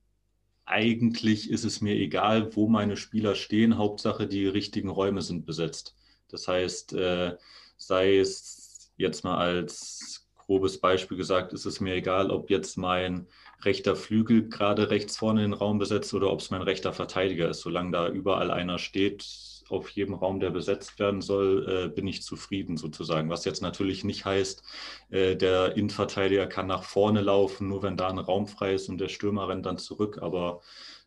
eigentlich 0.64 1.50
ist 1.50 1.64
es 1.64 1.80
mir 1.80 1.94
egal, 1.96 2.54
wo 2.54 2.68
meine 2.68 2.96
Spieler 2.96 3.34
stehen, 3.34 3.78
Hauptsache 3.78 4.26
die 4.26 4.46
richtigen 4.46 4.88
Räume 4.88 5.22
sind 5.22 5.46
besetzt. 5.46 5.96
Das 6.28 6.46
heißt, 6.48 6.92
äh, 6.94 7.36
sei 7.76 8.18
es 8.18 8.59
jetzt 9.00 9.24
mal 9.24 9.38
als 9.38 10.28
grobes 10.36 10.78
Beispiel 10.78 11.16
gesagt, 11.16 11.52
ist 11.52 11.64
es 11.64 11.80
mir 11.80 11.94
egal, 11.94 12.30
ob 12.30 12.50
jetzt 12.50 12.76
mein 12.76 13.26
rechter 13.62 13.94
Flügel 13.94 14.48
gerade 14.48 14.90
rechts 14.90 15.16
vorne 15.16 15.42
den 15.42 15.52
Raum 15.52 15.78
besetzt 15.78 16.12
oder 16.14 16.30
ob 16.30 16.40
es 16.40 16.50
mein 16.50 16.62
rechter 16.62 16.92
Verteidiger 16.92 17.48
ist. 17.48 17.60
Solange 17.60 17.92
da 17.92 18.08
überall 18.08 18.50
einer 18.50 18.78
steht, 18.78 19.24
auf 19.68 19.88
jedem 19.90 20.14
Raum, 20.14 20.40
der 20.40 20.50
besetzt 20.50 20.98
werden 20.98 21.20
soll, 21.20 21.68
äh, 21.68 21.88
bin 21.88 22.06
ich 22.06 22.22
zufrieden 22.22 22.76
sozusagen. 22.76 23.30
Was 23.30 23.44
jetzt 23.44 23.62
natürlich 23.62 24.04
nicht 24.04 24.24
heißt, 24.24 24.62
äh, 25.10 25.36
der 25.36 25.76
Innenverteidiger 25.76 26.46
kann 26.46 26.66
nach 26.66 26.82
vorne 26.82 27.20
laufen, 27.20 27.68
nur 27.68 27.82
wenn 27.82 27.96
da 27.96 28.08
ein 28.08 28.18
Raum 28.18 28.46
frei 28.48 28.74
ist 28.74 28.88
und 28.88 28.98
der 28.98 29.08
Stürmer 29.08 29.48
rennt 29.48 29.66
dann 29.66 29.78
zurück, 29.78 30.18
aber 30.20 30.60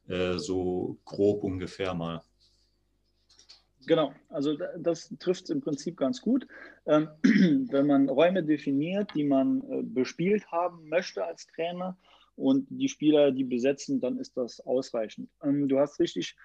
äh, 0.07 0.37
so 0.37 0.97
grob 1.05 1.43
ungefähr 1.43 1.93
mal. 1.93 2.21
Genau, 3.87 4.13
also 4.29 4.57
das 4.77 5.13
trifft 5.19 5.45
es 5.45 5.49
im 5.49 5.61
Prinzip 5.61 5.97
ganz 5.97 6.21
gut. 6.21 6.47
Ähm, 6.85 7.09
wenn 7.71 7.87
man 7.87 8.09
Räume 8.09 8.43
definiert, 8.43 9.11
die 9.15 9.23
man 9.23 9.61
äh, 9.69 9.83
bespielt 9.83 10.51
haben 10.51 10.87
möchte 10.89 11.23
als 11.23 11.47
Trainer 11.47 11.97
und 12.35 12.67
die 12.69 12.89
Spieler, 12.89 13.31
die 13.31 13.43
besetzen, 13.43 13.99
dann 13.99 14.17
ist 14.17 14.37
das 14.37 14.59
ausreichend. 14.61 15.29
Ähm, 15.43 15.67
du 15.67 15.79
hast 15.79 15.99
richtig 15.99 16.35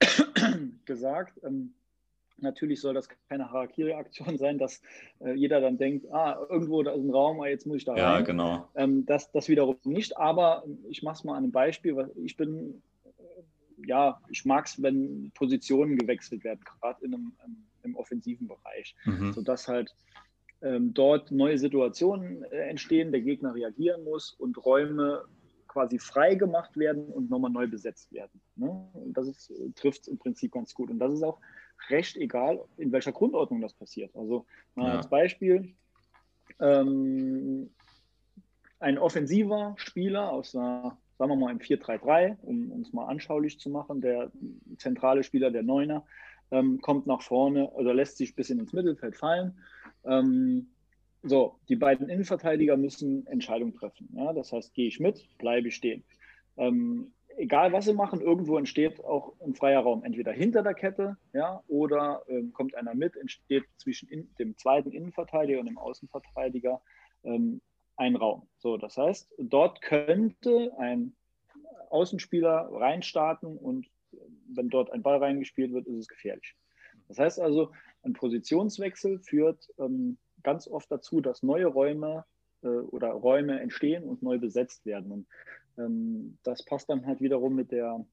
gesagt, 0.84 1.40
ähm, 1.44 1.74
natürlich 2.38 2.80
soll 2.80 2.94
das 2.94 3.08
keine 3.28 3.50
Harakiri-Aktion 3.50 4.38
sein, 4.38 4.58
dass 4.58 4.80
äh, 5.20 5.32
jeder 5.32 5.60
dann 5.60 5.78
denkt, 5.78 6.06
ah, 6.12 6.46
irgendwo 6.48 6.82
da 6.82 6.92
ist 6.92 7.02
ein 7.02 7.10
Raum, 7.10 7.40
ah, 7.40 7.48
jetzt 7.48 7.66
muss 7.66 7.78
ich 7.78 7.84
da 7.84 7.96
ja, 7.96 8.12
rein. 8.12 8.20
Ja, 8.20 8.26
genau. 8.26 8.68
Das, 9.06 9.30
das 9.32 9.48
wiederum 9.48 9.76
nicht, 9.84 10.16
aber 10.16 10.64
ich 10.88 11.02
mache 11.02 11.16
es 11.16 11.24
mal 11.24 11.32
an 11.32 11.44
einem 11.44 11.52
Beispiel, 11.52 12.10
ich 12.16 12.36
bin 12.36 12.82
ja, 13.86 14.20
ich 14.28 14.44
mag 14.44 14.66
es, 14.66 14.82
wenn 14.82 15.30
Positionen 15.34 15.96
gewechselt 15.96 16.44
werden, 16.44 16.60
gerade 16.64 17.04
in 17.04 17.14
einem, 17.14 17.32
im 17.82 17.96
offensiven 17.96 18.48
Bereich, 18.48 18.94
mhm. 19.04 19.32
sodass 19.32 19.68
halt 19.68 19.94
ähm, 20.62 20.92
dort 20.92 21.30
neue 21.30 21.58
Situationen 21.58 22.42
äh, 22.44 22.68
entstehen, 22.68 23.12
der 23.12 23.20
Gegner 23.20 23.54
reagieren 23.54 24.04
muss 24.04 24.32
und 24.32 24.64
Räume 24.64 25.24
quasi 25.68 25.98
frei 25.98 26.34
gemacht 26.34 26.76
werden 26.76 27.06
und 27.06 27.30
nochmal 27.30 27.50
neu 27.50 27.68
besetzt 27.68 28.12
werden. 28.12 28.40
Ne? 28.56 28.88
Und 28.94 29.16
das 29.16 29.52
trifft 29.76 30.02
es 30.02 30.08
im 30.08 30.18
Prinzip 30.18 30.52
ganz 30.52 30.74
gut. 30.74 30.90
Und 30.90 30.98
das 30.98 31.12
ist 31.12 31.22
auch 31.22 31.38
recht 31.90 32.16
egal, 32.16 32.64
in 32.76 32.90
welcher 32.90 33.12
Grundordnung 33.12 33.60
das 33.60 33.74
passiert. 33.74 34.14
Also 34.16 34.46
ja. 34.76 34.96
als 34.96 35.08
Beispiel, 35.08 35.74
ähm, 36.60 37.70
ein 38.80 38.98
offensiver 38.98 39.74
Spieler 39.76 40.32
aus 40.32 40.54
einer 40.54 40.98
sagen 41.18 41.30
wir 41.30 41.36
mal 41.36 41.50
im 41.50 41.58
4-3-3, 41.58 42.36
um 42.42 42.80
es 42.80 42.92
mal 42.92 43.06
anschaulich 43.06 43.58
zu 43.58 43.70
machen, 43.70 44.00
der 44.00 44.30
zentrale 44.78 45.24
Spieler, 45.24 45.50
der 45.50 45.64
Neuner, 45.64 46.04
ähm, 46.50 46.80
kommt 46.80 47.06
nach 47.06 47.22
vorne, 47.22 47.70
also 47.76 47.92
lässt 47.92 48.16
sich 48.16 48.32
ein 48.32 48.36
bisschen 48.36 48.60
ins 48.60 48.72
Mittelfeld 48.72 49.16
fallen. 49.16 49.58
Ähm, 50.04 50.68
so, 51.22 51.58
die 51.68 51.76
beiden 51.76 52.08
Innenverteidiger 52.08 52.76
müssen 52.76 53.26
Entscheidungen 53.26 53.74
treffen. 53.74 54.08
Ja? 54.12 54.32
Das 54.32 54.52
heißt, 54.52 54.72
gehe 54.74 54.86
ich 54.86 55.00
mit, 55.00 55.28
bleibe 55.38 55.68
ich 55.68 55.74
stehen. 55.74 56.04
Ähm, 56.56 57.12
egal 57.36 57.72
was 57.72 57.84
sie 57.84 57.92
machen, 57.92 58.20
irgendwo 58.20 58.56
entsteht 58.56 59.02
auch 59.04 59.34
ein 59.40 59.54
freier 59.54 59.80
Raum, 59.80 60.04
entweder 60.04 60.32
hinter 60.32 60.62
der 60.62 60.74
Kette, 60.74 61.16
ja, 61.32 61.62
oder 61.68 62.22
ähm, 62.28 62.52
kommt 62.52 62.74
einer 62.76 62.94
mit, 62.94 63.16
entsteht 63.16 63.64
zwischen 63.76 64.08
in, 64.08 64.32
dem 64.38 64.56
zweiten 64.56 64.92
Innenverteidiger 64.92 65.60
und 65.60 65.66
dem 65.66 65.78
Außenverteidiger 65.78 66.80
ein 67.98 68.16
Raum. 68.16 68.48
So, 68.58 68.76
das 68.76 68.96
heißt, 68.96 69.34
dort 69.38 69.82
könnte 69.82 70.72
ein 70.78 71.14
Außenspieler 71.90 72.70
reinstarten 72.72 73.56
und 73.58 73.86
wenn 74.48 74.68
dort 74.68 74.90
ein 74.92 75.02
Ball 75.02 75.18
reingespielt 75.18 75.72
wird, 75.72 75.86
ist 75.86 75.96
es 75.96 76.08
gefährlich. 76.08 76.56
Das 77.08 77.18
heißt 77.18 77.40
also, 77.40 77.72
ein 78.02 78.12
Positionswechsel 78.12 79.18
führt 79.20 79.68
ähm, 79.78 80.18
ganz 80.42 80.68
oft 80.68 80.90
dazu, 80.90 81.20
dass 81.20 81.42
neue 81.42 81.66
Räume 81.66 82.24
äh, 82.62 82.68
oder 82.68 83.08
Räume 83.10 83.60
entstehen 83.60 84.04
und 84.04 84.22
neu 84.22 84.38
besetzt 84.38 84.86
werden. 84.86 85.10
Und 85.10 85.26
ähm, 85.76 86.38
das 86.44 86.64
passt 86.64 86.88
dann 86.88 87.06
halt 87.06 87.20
wiederum 87.20 87.54
mit, 87.54 87.72
der, 87.72 88.04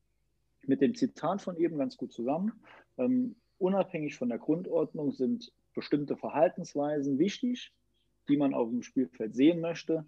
mit 0.65 0.82
dem 0.82 0.95
Zitat 0.95 1.41
von 1.41 1.58
eben 1.58 1.78
ganz 1.78 1.98
gut 1.98 2.12
zusammen. 2.12 2.54
Ähm, 2.98 3.36
unabhängig 3.58 4.15
von 4.15 4.30
der 4.30 4.39
Grundordnung 4.39 5.12
sind 5.12 5.52
bestimmte 5.74 6.17
Verhaltensweisen 6.17 7.19
wichtig, 7.19 7.74
die 8.27 8.38
man 8.38 8.53
auf 8.53 8.69
dem 8.69 8.83
Spielfeld 8.83 9.35
sehen 9.35 9.61
möchte. 9.61 10.05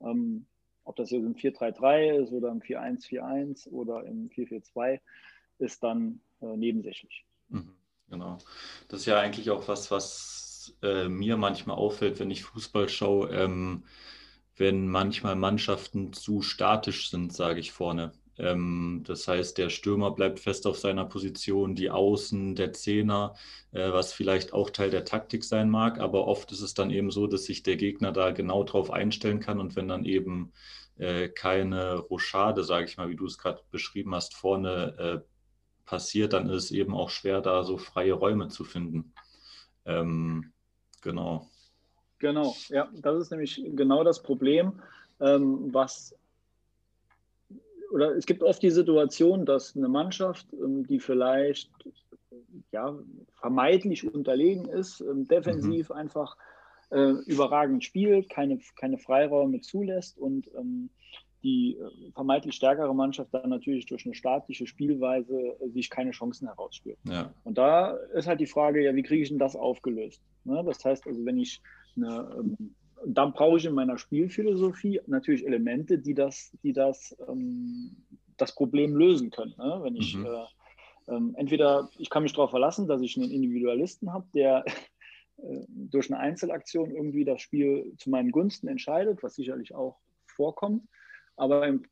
Ähm, 0.00 0.46
ob 0.84 0.96
das 0.96 1.10
jetzt 1.10 1.24
im 1.24 1.34
4-3-3 1.34 2.22
ist 2.22 2.32
oder 2.32 2.50
im 2.50 2.60
4-1-4-1 2.60 3.68
oder 3.70 4.04
im 4.04 4.30
4-4-2, 4.30 5.00
ist 5.58 5.82
dann 5.82 6.20
äh, 6.40 6.56
nebensächlich. 6.56 7.26
Mhm, 7.48 7.74
genau. 8.08 8.38
Das 8.88 9.00
ist 9.00 9.06
ja 9.06 9.20
eigentlich 9.20 9.50
auch 9.50 9.68
was, 9.68 9.90
was 9.90 10.76
äh, 10.82 11.08
mir 11.08 11.36
manchmal 11.36 11.76
auffällt, 11.76 12.18
wenn 12.20 12.30
ich 12.30 12.44
Fußball 12.44 12.88
schaue, 12.88 13.30
ähm, 13.30 13.84
wenn 14.56 14.88
manchmal 14.88 15.36
Mannschaften 15.36 16.12
zu 16.12 16.42
statisch 16.42 17.10
sind, 17.10 17.32
sage 17.32 17.60
ich 17.60 17.72
vorne. 17.72 18.12
Ähm, 18.38 19.02
das 19.06 19.26
heißt, 19.26 19.58
der 19.58 19.68
Stürmer 19.68 20.12
bleibt 20.12 20.40
fest 20.40 20.66
auf 20.66 20.78
seiner 20.78 21.04
Position, 21.04 21.74
die 21.74 21.90
Außen, 21.90 22.54
der 22.54 22.72
Zehner, 22.72 23.34
äh, 23.72 23.92
was 23.92 24.12
vielleicht 24.12 24.52
auch 24.52 24.70
Teil 24.70 24.90
der 24.90 25.04
Taktik 25.04 25.44
sein 25.44 25.68
mag, 25.70 25.98
aber 25.98 26.26
oft 26.26 26.52
ist 26.52 26.60
es 26.60 26.74
dann 26.74 26.90
eben 26.90 27.10
so, 27.10 27.26
dass 27.26 27.44
sich 27.44 27.62
der 27.62 27.76
Gegner 27.76 28.12
da 28.12 28.30
genau 28.30 28.62
drauf 28.64 28.90
einstellen 28.90 29.40
kann 29.40 29.58
und 29.58 29.76
wenn 29.76 29.88
dann 29.88 30.04
eben 30.04 30.52
äh, 30.98 31.28
keine 31.28 31.96
Rochade, 31.96 32.62
sage 32.64 32.86
ich 32.86 32.96
mal, 32.96 33.10
wie 33.10 33.16
du 33.16 33.26
es 33.26 33.38
gerade 33.38 33.60
beschrieben 33.70 34.14
hast, 34.14 34.34
vorne 34.34 34.96
äh, 34.98 35.28
passiert, 35.84 36.32
dann 36.32 36.48
ist 36.48 36.64
es 36.64 36.70
eben 36.70 36.94
auch 36.94 37.10
schwer, 37.10 37.40
da 37.40 37.64
so 37.64 37.78
freie 37.78 38.12
Räume 38.12 38.48
zu 38.48 38.64
finden. 38.64 39.14
Ähm, 39.84 40.52
genau. 41.00 41.48
Genau, 42.18 42.54
ja, 42.68 42.88
das 42.92 43.22
ist 43.22 43.30
nämlich 43.30 43.62
genau 43.74 44.04
das 44.04 44.22
Problem, 44.22 44.82
ähm, 45.20 45.72
was 45.72 46.17
oder 47.90 48.16
es 48.16 48.26
gibt 48.26 48.42
oft 48.42 48.62
die 48.62 48.70
Situation, 48.70 49.46
dass 49.46 49.76
eine 49.76 49.88
Mannschaft, 49.88 50.46
ähm, 50.52 50.86
die 50.86 51.00
vielleicht 51.00 51.70
ja, 52.72 52.98
vermeintlich 53.40 54.12
unterlegen 54.12 54.66
ist, 54.66 55.00
ähm, 55.00 55.26
defensiv 55.26 55.90
mhm. 55.90 55.96
einfach 55.96 56.36
äh, 56.90 57.12
überragend 57.26 57.84
spielt, 57.84 58.28
keine, 58.28 58.58
keine 58.76 58.98
Freiräume 58.98 59.60
zulässt 59.60 60.18
und 60.18 60.48
ähm, 60.56 60.90
die 61.42 61.76
äh, 61.76 62.10
vermeintlich 62.12 62.54
stärkere 62.54 62.94
Mannschaft 62.94 63.32
dann 63.32 63.50
natürlich 63.50 63.86
durch 63.86 64.04
eine 64.04 64.14
statische 64.14 64.66
Spielweise 64.66 65.56
äh, 65.60 65.68
sich 65.68 65.90
keine 65.90 66.10
Chancen 66.10 66.48
herausspielt. 66.48 66.98
Ja. 67.04 67.32
Und 67.44 67.58
da 67.58 67.92
ist 68.14 68.26
halt 68.26 68.40
die 68.40 68.46
Frage, 68.46 68.82
ja, 68.82 68.94
wie 68.94 69.02
kriege 69.02 69.22
ich 69.22 69.28
denn 69.28 69.38
das 69.38 69.54
aufgelöst? 69.54 70.20
Ne? 70.44 70.62
Das 70.64 70.84
heißt 70.84 71.06
also, 71.06 71.24
wenn 71.24 71.38
ich 71.38 71.62
eine, 71.96 72.30
ähm, 72.38 72.74
dann 73.06 73.32
brauche 73.32 73.58
ich 73.58 73.64
in 73.64 73.74
meiner 73.74 73.98
Spielphilosophie 73.98 75.00
natürlich 75.06 75.46
Elemente, 75.46 75.98
die 75.98 76.14
das, 76.14 76.56
die 76.62 76.72
das, 76.72 77.16
ähm, 77.28 77.96
das 78.36 78.54
Problem 78.54 78.96
lösen 78.96 79.30
können. 79.30 79.54
Ne? 79.58 79.80
Wenn 79.82 79.96
ich 79.96 80.16
mhm. 80.16 80.26
äh, 80.26 80.44
ähm, 81.08 81.34
entweder 81.36 81.88
ich 81.98 82.10
kann 82.10 82.22
mich 82.22 82.32
darauf 82.32 82.50
verlassen, 82.50 82.86
dass 82.86 83.00
ich 83.02 83.16
einen 83.16 83.30
Individualisten 83.30 84.12
habe, 84.12 84.26
der 84.34 84.64
äh, 85.38 85.64
durch 85.68 86.10
eine 86.10 86.20
Einzelaktion 86.20 86.90
irgendwie 86.90 87.24
das 87.24 87.40
Spiel 87.40 87.94
zu 87.98 88.10
meinen 88.10 88.30
Gunsten 88.30 88.68
entscheidet, 88.68 89.22
was 89.22 89.34
sicherlich 89.34 89.74
auch 89.74 89.98
vorkommt. 90.26 90.84
Aber 91.36 91.66
im 91.66 91.84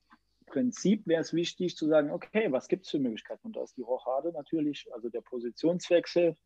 Prinzip 0.46 1.06
wäre 1.06 1.22
es 1.22 1.32
wichtig 1.32 1.76
zu 1.76 1.88
sagen, 1.88 2.10
okay, 2.10 2.52
was 2.52 2.68
gibt 2.68 2.84
es 2.84 2.90
für 2.90 2.98
Möglichkeiten? 2.98 3.48
Und 3.48 3.56
da 3.56 3.62
ist 3.62 3.76
die 3.76 3.82
Rochade 3.82 4.32
natürlich, 4.32 4.86
also 4.92 5.08
der 5.08 5.22
Positionswechsel, 5.22 6.36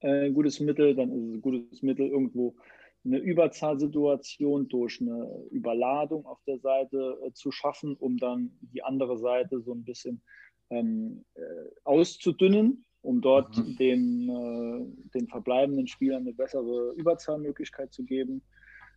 äh, 0.00 0.30
gutes 0.30 0.60
Mittel, 0.60 0.94
dann 0.94 1.10
ist 1.10 1.22
es 1.22 1.34
ein 1.34 1.42
gutes 1.42 1.82
Mittel 1.82 2.08
irgendwo 2.08 2.56
eine 3.04 3.18
Überzahlsituation 3.18 4.68
durch 4.68 5.00
eine 5.00 5.44
Überladung 5.50 6.26
auf 6.26 6.42
der 6.46 6.58
Seite 6.58 7.18
äh, 7.24 7.32
zu 7.32 7.50
schaffen, 7.50 7.96
um 7.96 8.18
dann 8.18 8.50
die 8.60 8.82
andere 8.82 9.18
Seite 9.18 9.60
so 9.60 9.72
ein 9.72 9.84
bisschen 9.84 10.22
ähm, 10.70 11.24
äh, 11.34 11.40
auszudünnen, 11.84 12.84
um 13.02 13.20
dort 13.20 13.56
mhm. 13.56 13.76
den, 13.76 14.28
äh, 14.28 15.18
den 15.18 15.28
verbleibenden 15.28 15.86
Spielern 15.86 16.22
eine 16.22 16.34
bessere 16.34 16.92
Überzahlmöglichkeit 16.96 17.92
zu 17.92 18.04
geben. 18.04 18.42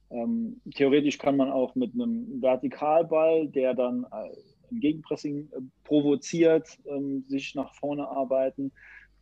Ähm, 0.10 0.62
theoretisch 0.76 1.18
kann 1.18 1.38
man 1.38 1.50
auch 1.50 1.76
mit 1.76 1.94
einem 1.94 2.42
Vertikalball, 2.42 3.48
der 3.48 3.74
dann 3.74 4.06
äh, 4.12 4.36
im 4.70 4.80
Gegenpressing 4.80 5.50
äh, 5.52 5.62
provoziert, 5.84 6.78
ähm, 6.86 7.24
sich 7.28 7.56
nach 7.56 7.74
vorne 7.76 8.08
arbeiten. 8.08 8.72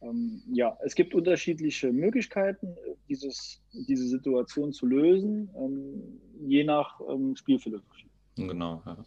Ähm, 0.02 0.42
ja, 0.52 0.78
es 0.84 0.96
gibt 0.96 1.14
unterschiedliche 1.14 1.92
Möglichkeiten, 1.92 2.76
dieses, 3.08 3.62
diese 3.72 4.08
Situation 4.08 4.74
zu 4.74 4.86
lösen, 4.86 5.50
ähm, 5.56 6.22
je 6.48 6.64
nach 6.64 7.00
ähm, 7.10 7.36
Spielphilosophie. 7.36 8.10
Genau. 8.36 8.82
Ja. 8.86 8.98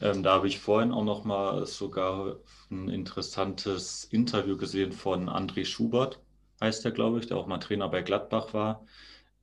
Ähm, 0.00 0.22
da 0.22 0.34
habe 0.34 0.46
ich 0.46 0.58
vorhin 0.58 0.92
auch 0.92 1.04
noch 1.04 1.24
mal 1.24 1.66
sogar 1.66 2.36
ein 2.70 2.88
interessantes 2.88 4.04
Interview 4.04 4.56
gesehen 4.56 4.92
von 4.92 5.28
André 5.28 5.64
Schubert, 5.64 6.20
heißt 6.60 6.84
er, 6.84 6.90
glaube 6.90 7.18
ich, 7.18 7.26
der 7.26 7.36
auch 7.36 7.46
mal 7.46 7.58
Trainer 7.58 7.88
bei 7.88 8.02
Gladbach 8.02 8.54
war. 8.54 8.86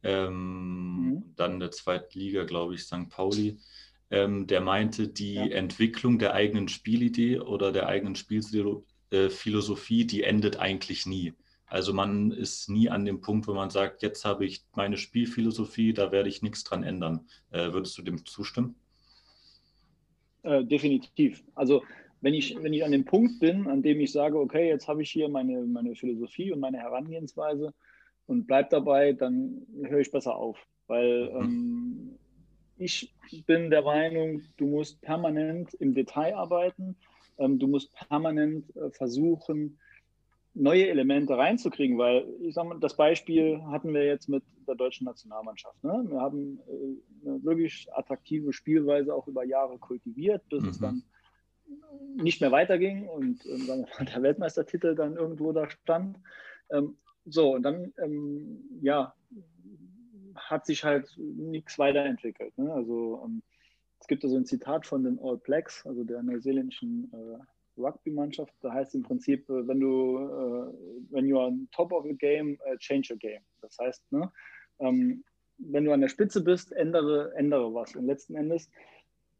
Ähm, 0.04 0.95
mhm. 0.95 1.34
Dann 1.36 1.54
in 1.54 1.60
der 1.60 1.71
zweiten 1.71 2.17
Liga, 2.17 2.43
glaube 2.43 2.76
ich, 2.76 2.84
St. 2.84 3.10
Pauli. 3.10 3.60
Ähm, 4.10 4.47
der 4.47 4.62
meinte, 4.62 5.08
die 5.08 5.36
ja. 5.36 5.45
Entwicklung 5.45 6.19
der 6.19 6.34
eigenen 6.34 6.67
Spielidee 6.67 7.39
oder 7.39 7.71
der 7.71 7.88
eigenen 7.88 8.15
Spielphilosophie, 9.12 10.06
die 10.06 10.24
endet 10.24 10.60
eigentlich 10.60 11.06
nie. 11.06 11.34
Also 11.67 11.93
man 11.93 12.32
ist 12.32 12.69
nie 12.69 12.89
an 12.89 13.06
dem 13.06 13.21
Punkt, 13.21 13.47
wo 13.47 13.54
man 13.54 13.69
sagt, 13.69 14.02
jetzt 14.02 14.26
habe 14.26 14.45
ich 14.45 14.63
meine 14.76 14.97
Spielphilosophie, 14.97 15.93
da 15.93 16.12
werde 16.12 16.30
ich 16.30 16.41
nichts 16.41 16.63
dran 16.63 16.84
ändern. 16.84 17.28
Äh, 17.52 17.71
würdest 17.71 17.97
du 17.97 18.02
dem 18.02 18.26
zustimmen? 18.26 18.76
Äh, 20.43 20.63
definitiv. 20.65 21.43
Also 21.56 21.84
wenn 22.21 22.34
ich, 22.34 22.56
wenn 22.62 22.74
ich 22.74 22.84
an 22.84 22.91
dem 22.91 23.06
Punkt 23.06 23.39
bin, 23.39 23.67
an 23.67 23.82
dem 23.82 24.00
ich 24.00 24.12
sage, 24.12 24.38
okay, 24.38 24.67
jetzt 24.67 24.88
habe 24.88 25.02
ich 25.02 25.12
hier 25.12 25.30
meine, 25.30 25.62
meine 25.62 25.95
Philosophie 25.95 26.52
und 26.52 26.60
meine 26.60 26.80
Herangehensweise, 26.80 27.74
und 28.28 28.47
bleib 28.47 28.69
dabei, 28.69 29.12
dann 29.12 29.65
höre 29.84 30.00
ich 30.00 30.12
besser 30.12 30.36
auf. 30.36 30.58
Weil 30.88 31.32
mhm. 31.34 31.41
ähm, 31.41 32.19
ich 32.78 33.13
bin 33.45 33.69
der 33.69 33.82
Meinung, 33.82 34.41
du 34.58 34.67
musst 34.67 35.02
permanent 35.02 35.74
im 35.76 35.93
Detail 35.93 36.36
arbeiten, 36.36 36.95
du 37.47 37.67
musst 37.67 37.93
permanent 37.93 38.75
äh, 38.75 38.91
versuchen, 38.91 39.80
neue 40.54 40.89
Elemente 40.89 41.38
reinzukriegen, 41.38 41.97
weil 41.97 42.27
ich 42.41 42.56
sage 42.56 42.69
mal, 42.69 42.80
das 42.80 42.95
Beispiel 42.95 43.62
hatten 43.67 43.93
wir 43.93 44.06
jetzt 44.06 44.27
mit 44.27 44.43
der 44.67 44.75
deutschen 44.75 45.06
Nationalmannschaft. 45.06 45.82
Ne? 45.84 46.06
Wir 46.08 46.19
haben 46.19 46.60
äh, 46.67 47.27
eine 47.30 47.43
wirklich 47.43 47.88
attraktive 47.93 48.51
Spielweise 48.51 49.13
auch 49.13 49.27
über 49.27 49.45
Jahre 49.45 49.77
kultiviert, 49.77 50.47
bis 50.49 50.63
mhm. 50.63 50.69
es 50.69 50.80
dann 50.80 51.04
nicht 52.15 52.41
mehr 52.41 52.51
weiterging 52.51 53.08
und 53.08 53.45
äh, 53.45 53.58
mal, 53.60 53.86
der 54.13 54.21
Weltmeistertitel 54.21 54.95
dann 54.95 55.15
irgendwo 55.15 55.51
da 55.54 55.69
stand. 55.69 56.17
Ähm, 56.69 56.97
so, 57.25 57.56
und 57.56 57.63
dann, 57.63 57.93
ähm, 58.04 58.80
ja, 58.82 59.13
hat 60.36 60.65
sich 60.65 60.84
halt 60.84 61.13
nichts 61.17 61.77
weiterentwickelt. 61.80 62.58
Ne? 62.58 62.73
Also 62.73 63.21
ähm, 63.25 63.41
es 64.01 64.07
gibt 64.07 64.23
da 64.23 64.27
so 64.27 64.35
ein 64.35 64.45
Zitat 64.45 64.85
von 64.85 65.03
den 65.03 65.19
All 65.19 65.37
Blacks, 65.37 65.85
also 65.85 66.03
der 66.03 66.23
neuseeländischen 66.23 67.11
äh, 67.13 67.79
Rugby-Mannschaft. 67.79 68.53
Da 68.61 68.73
heißt 68.73 68.95
im 68.95 69.03
Prinzip, 69.03 69.47
äh, 69.49 69.67
wenn 69.67 69.79
du, 69.79 70.17
äh, 70.17 70.73
wenn 71.11 71.27
you 71.27 71.37
are 71.37 71.47
on 71.47 71.67
top 71.71 71.93
of 71.93 72.05
a 72.05 72.13
game, 72.13 72.57
uh, 72.67 72.75
change 72.77 73.13
your 73.13 73.19
game. 73.19 73.41
Das 73.61 73.77
heißt, 73.79 74.11
ne, 74.11 74.31
ähm, 74.79 75.23
wenn 75.59 75.85
du 75.85 75.93
an 75.93 76.01
der 76.01 76.09
Spitze 76.09 76.43
bist, 76.43 76.71
ändere, 76.71 77.31
ändere 77.35 77.71
was. 77.75 77.95
Und 77.95 78.07
letzten 78.07 78.35
Endes 78.35 78.71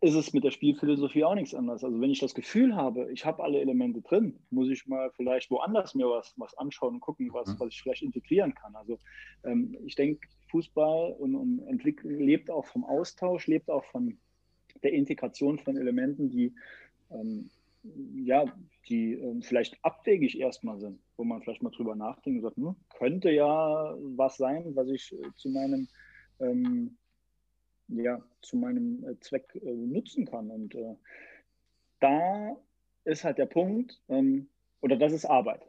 ist 0.02 0.13
es 0.13 0.32
mit 0.32 0.43
der 0.43 0.52
Spielphilosophie 0.52 1.24
auch 1.24 1.36
nichts 1.36 1.56
anderes. 1.56 1.84
Also 1.84 2.00
wenn 2.00 2.12
ich 2.12 2.19
das 2.19 2.36
Gefühl 2.36 2.76
habe, 2.76 3.12
ich 3.12 3.26
habe 3.26 3.43
alle 3.43 3.60
Elemente 3.60 4.02
drin, 4.02 4.39
muss 4.52 4.69
ich 4.69 4.86
mal 4.86 5.10
vielleicht 5.15 5.50
woanders 5.50 5.95
mir 5.95 6.08
was, 6.08 6.34
was 6.38 6.56
anschauen 6.60 6.95
und 6.95 7.00
gucken, 7.00 7.34
was, 7.34 7.47
mhm. 7.47 7.60
was 7.60 7.69
ich 7.69 7.82
vielleicht 7.82 8.04
integrieren 8.04 8.54
kann. 8.54 8.76
Also 8.76 9.00
ähm, 9.43 9.76
ich 9.86 9.95
denke, 9.95 10.28
Fußball 10.50 11.13
und, 11.13 11.36
und 11.36 11.67
Entwicklung 11.67 12.19
lebt 12.19 12.52
auch 12.52 12.65
vom 12.65 12.84
Austausch, 12.84 13.47
lebt 13.47 13.69
auch 13.69 13.86
von 13.86 14.19
der 14.84 14.94
Integration 14.94 15.60
von 15.60 15.78
Elementen, 15.78 16.30
die 16.30 16.54
ähm, 17.12 17.50
ja, 18.15 18.46
die 18.89 19.13
ähm, 19.13 19.41
vielleicht 19.41 19.78
abwegig 19.84 20.39
erstmal 20.39 20.80
sind, 20.80 21.00
wo 21.17 21.24
man 21.24 21.41
vielleicht 21.41 21.63
mal 21.63 21.72
drüber 21.72 21.96
nachdenkt 21.96 22.38
und 22.38 22.44
sagt, 22.44 22.58
hm, 22.58 22.76
könnte 22.98 23.32
ja 23.32 23.96
was 24.15 24.38
sein, 24.38 24.76
was 24.76 24.88
ich 24.89 25.13
äh, 25.13 25.30
zu 25.36 25.50
meinem 25.50 25.88
ähm, 26.39 26.98
ja, 27.88 28.22
zu 28.41 28.58
meinem 28.58 29.04
äh, 29.04 29.20
Zweck 29.20 29.56
äh, 29.56 29.72
nutzen 29.72 30.26
kann. 30.26 30.50
Und 30.50 30.76
äh, 30.76 30.96
da 32.00 32.58
ist 33.04 33.24
halt 33.24 33.38
der 33.38 33.48
Punkt, 33.48 34.02
ähm, 34.10 34.48
oder 34.82 34.96
das 34.96 35.13
ist 35.13 35.26
Arbeit. 35.26 35.67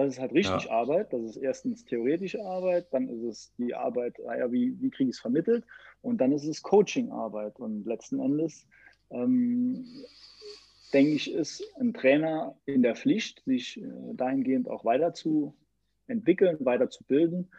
Das 0.00 0.14
ist 0.14 0.20
halt 0.20 0.32
richtig 0.32 0.64
ja. 0.64 0.70
Arbeit. 0.70 1.12
Das 1.12 1.22
ist 1.22 1.36
erstens 1.36 1.84
theoretische 1.84 2.42
Arbeit, 2.42 2.86
dann 2.92 3.08
ist 3.08 3.22
es 3.22 3.52
die 3.58 3.74
Arbeit, 3.74 4.18
ja, 4.18 4.50
wie, 4.50 4.80
wie 4.80 4.90
kriege 4.90 5.10
ich 5.10 5.16
es 5.16 5.20
vermittelt 5.20 5.64
und 6.00 6.20
dann 6.20 6.32
ist 6.32 6.46
es 6.46 6.62
Coaching-Arbeit. 6.62 7.60
Und 7.60 7.84
letzten 7.84 8.18
Endes, 8.18 8.66
ähm, 9.10 9.84
denke 10.94 11.12
ich, 11.12 11.32
ist 11.32 11.62
ein 11.78 11.92
Trainer 11.92 12.56
in 12.64 12.82
der 12.82 12.96
Pflicht, 12.96 13.42
sich 13.44 13.80
äh, 13.80 14.14
dahingehend 14.14 14.68
auch 14.68 14.86
weiterzuentwickeln, 14.86 16.56
weiterzubilden, 16.60 17.50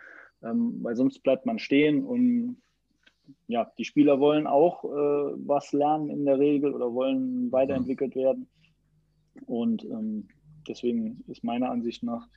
ähm, 0.41 0.80
weil 0.82 0.95
sonst 0.95 1.21
bleibt 1.21 1.45
man 1.45 1.60
stehen 1.60 2.04
und 2.04 2.58
ja, 3.47 3.71
die 3.77 3.86
Spieler 3.86 4.19
wollen 4.19 4.47
auch 4.47 4.84
äh, 4.84 4.88
was 4.88 5.73
lernen 5.73 6.10
in 6.10 6.25
der 6.25 6.39
Regel 6.39 6.73
oder 6.73 6.91
wollen 6.91 7.51
weiterentwickelt 7.51 8.15
werden. 8.15 8.49
Und 9.45 9.86
ähm, 9.86 10.27
deswegen 10.67 11.24
ist 11.28 11.43
meiner 11.43 11.69
Ansicht 11.69 12.04
nach 12.04 12.28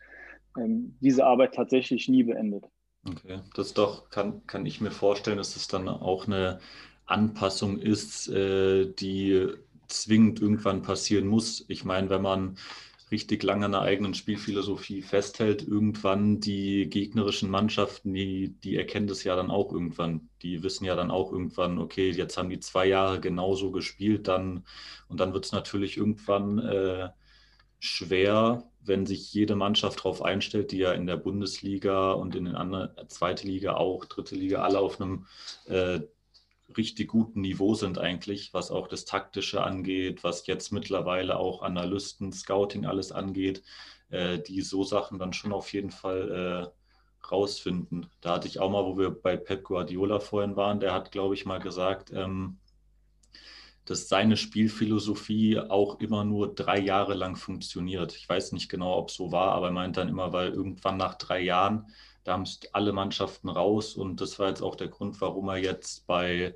ähm, 0.57 0.97
diese 1.01 1.25
Arbeit 1.25 1.55
tatsächlich 1.55 2.09
nie 2.09 2.23
beendet. 2.23 2.65
Okay, 3.07 3.41
das 3.55 3.75
doch, 3.75 4.09
kann, 4.11 4.47
kann 4.47 4.65
ich 4.65 4.81
mir 4.81 4.91
vorstellen, 4.91 5.37
dass 5.37 5.57
es 5.57 5.69
dann 5.69 5.89
auch 5.89 6.27
eine 6.27 6.61
Anpassung 7.07 7.79
ist, 7.79 8.29
äh, 8.29 8.87
die 8.87 9.49
zwingend 9.89 10.41
irgendwann 10.41 10.83
passieren 10.83 11.27
muss. 11.27 11.65
Ich 11.69 11.85
meine, 11.85 12.09
wenn 12.09 12.23
man 12.23 12.57
richtig 13.11 13.43
lange 13.43 13.67
an 13.67 13.73
der 13.73 13.83
eigenen 13.83 14.15
Spielphilosophie 14.15 15.03
festhält, 15.03 15.67
irgendwann 15.67 16.41
die 16.41 16.89
gegnerischen 16.89 17.51
Mannschaften, 17.51 18.15
die, 18.15 18.55
die 18.65 18.77
erkennen 18.77 19.07
das 19.07 19.23
ja 19.25 19.37
dann 19.37 19.51
auch 19.51 19.73
irgendwann. 19.73 20.31
Die 20.43 20.63
wissen 20.63 20.85
ja 20.85 20.97
dann 20.97 21.11
auch 21.11 21.31
irgendwann, 21.31 21.79
okay, 21.79 22.11
jetzt 22.11 22.37
haben 22.37 22.49
die 22.49 22.61
zwei 22.61 22.87
Jahre 22.87 23.21
genauso 23.21 23.71
gespielt, 23.71 24.29
dann 24.29 24.65
und 25.09 25.21
dann 25.21 25.33
wird 25.35 25.45
es 25.45 25.53
natürlich 25.53 25.97
irgendwann 25.97 26.59
äh, 26.59 27.11
schwer, 27.79 28.65
wenn 28.83 29.07
sich 29.07 29.33
jede 29.33 29.57
Mannschaft 29.57 30.01
darauf 30.01 30.23
einstellt, 30.23 30.73
die 30.73 30.79
ja 30.79 30.93
in 30.93 31.07
der 31.07 31.17
Bundesliga 31.17 32.13
und 32.13 32.35
in 32.35 32.45
den 32.45 32.55
anderen, 32.55 32.91
zweite 33.09 33.47
Liga 33.47 33.75
auch, 33.75 34.05
dritte 34.05 34.35
Liga, 34.35 34.63
alle 34.63 34.79
auf 34.79 35.01
einem 35.01 35.27
äh, 35.67 36.01
richtig 36.77 37.09
guten 37.09 37.41
Niveau 37.41 37.75
sind 37.75 37.99
eigentlich, 37.99 38.53
was 38.55 38.71
auch 38.71 38.89
das 38.89 39.05
Taktische 39.05 39.63
angeht, 39.63 40.25
was 40.25 40.47
jetzt 40.47 40.73
mittlerweile 40.73 41.39
auch 41.39 41.63
Analysten, 41.63 42.33
Scouting 42.33 42.87
alles 42.87 43.13
angeht, 43.13 43.63
äh, 44.11 44.39
die 44.39 44.63
so 44.63 44.85
Sachen 44.85 45.19
dann 45.19 45.33
schon 45.33 45.53
auf 45.53 45.73
jeden 45.73 45.91
Fall 45.91 46.73
äh, 46.73 47.27
rausfinden. 47.31 48.07
Da 48.21 48.35
hatte 48.35 48.49
ich 48.49 48.61
auch 48.61 48.71
mal, 48.71 48.85
wo 48.85 48.99
wir 48.99 49.11
bei 49.11 49.37
Pep 49.37 49.65
Guardiola 49.65 50.21
vorhin 50.21 50.57
waren, 50.57 50.81
der 50.81 50.93
hat, 50.93 51.11
glaube 51.11 51.35
ich, 51.35 51.47
mal 51.47 51.59
gesagt, 51.61 52.13
ähm, 52.13 52.59
dass 53.85 54.09
seine 54.09 54.37
Spielphilosophie 54.37 55.59
auch 55.59 56.01
immer 56.01 56.25
nur 56.25 56.55
drei 56.55 56.79
Jahre 56.79 57.15
lang 57.15 57.37
funktioniert. 57.37 58.17
Ich 58.17 58.29
weiß 58.29 58.53
nicht 58.53 58.69
genau, 58.69 58.97
ob 58.97 59.11
es 59.11 59.17
so 59.17 59.31
war, 59.31 59.53
aber 59.53 59.67
er 59.67 59.73
meint 59.73 59.97
dann 59.97 60.09
immer, 60.09 60.33
weil 60.33 60.53
irgendwann 60.53 60.97
nach 60.97 61.17
drei 61.17 61.41
Jahren, 61.41 61.89
da 62.25 62.33
haben 62.33 62.45
alle 62.73 62.93
Mannschaften 62.93 63.51
raus 63.51 63.95
und 63.95 64.21
das 64.21 64.39
war 64.39 64.49
jetzt 64.49 64.63
auch 64.63 64.77
der 64.77 64.89
Grund, 64.89 65.21
warum 65.21 65.49
er 65.49 65.59
jetzt 65.59 66.07
bei 66.07 66.55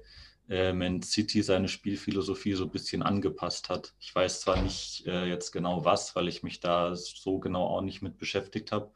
äh, 0.48 0.72
Man 0.72 1.02
City 1.02 1.42
seine 1.42 1.68
Spielphilosophie 1.68 2.54
so 2.54 2.64
ein 2.64 2.70
bisschen 2.70 3.02
angepasst 3.02 3.68
hat. 3.68 3.92
Ich 4.00 4.14
weiß 4.14 4.40
zwar 4.40 4.62
nicht 4.62 5.06
äh, 5.06 5.26
jetzt 5.26 5.52
genau 5.52 5.84
was, 5.84 6.16
weil 6.16 6.28
ich 6.28 6.42
mich 6.42 6.60
da 6.60 6.96
so 6.96 7.38
genau 7.38 7.66
auch 7.66 7.82
nicht 7.82 8.00
mit 8.00 8.16
beschäftigt 8.16 8.72
habe. 8.72 8.90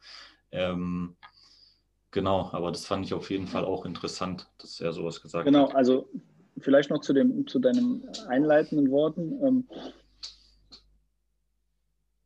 Ähm, 0.51 1.15
genau, 2.09 2.49
aber 2.51 2.71
das 2.71 2.87
fand 2.87 3.05
ich 3.05 3.13
auf 3.13 3.29
jeden 3.29 3.47
Fall 3.47 3.65
auch 3.65 3.85
interessant, 3.85 4.49
dass 4.57 4.79
er 4.79 4.93
sowas 4.93 5.21
gesagt 5.21 5.45
genau, 5.45 5.63
hat. 5.63 5.67
Genau, 5.69 5.77
also 5.77 6.09
vielleicht 6.59 6.89
noch 6.89 7.01
zu, 7.01 7.13
dem, 7.13 7.47
zu 7.47 7.59
deinen 7.59 8.07
einleitenden 8.27 8.91
Worten. 8.91 9.39
Ähm, 9.43 9.67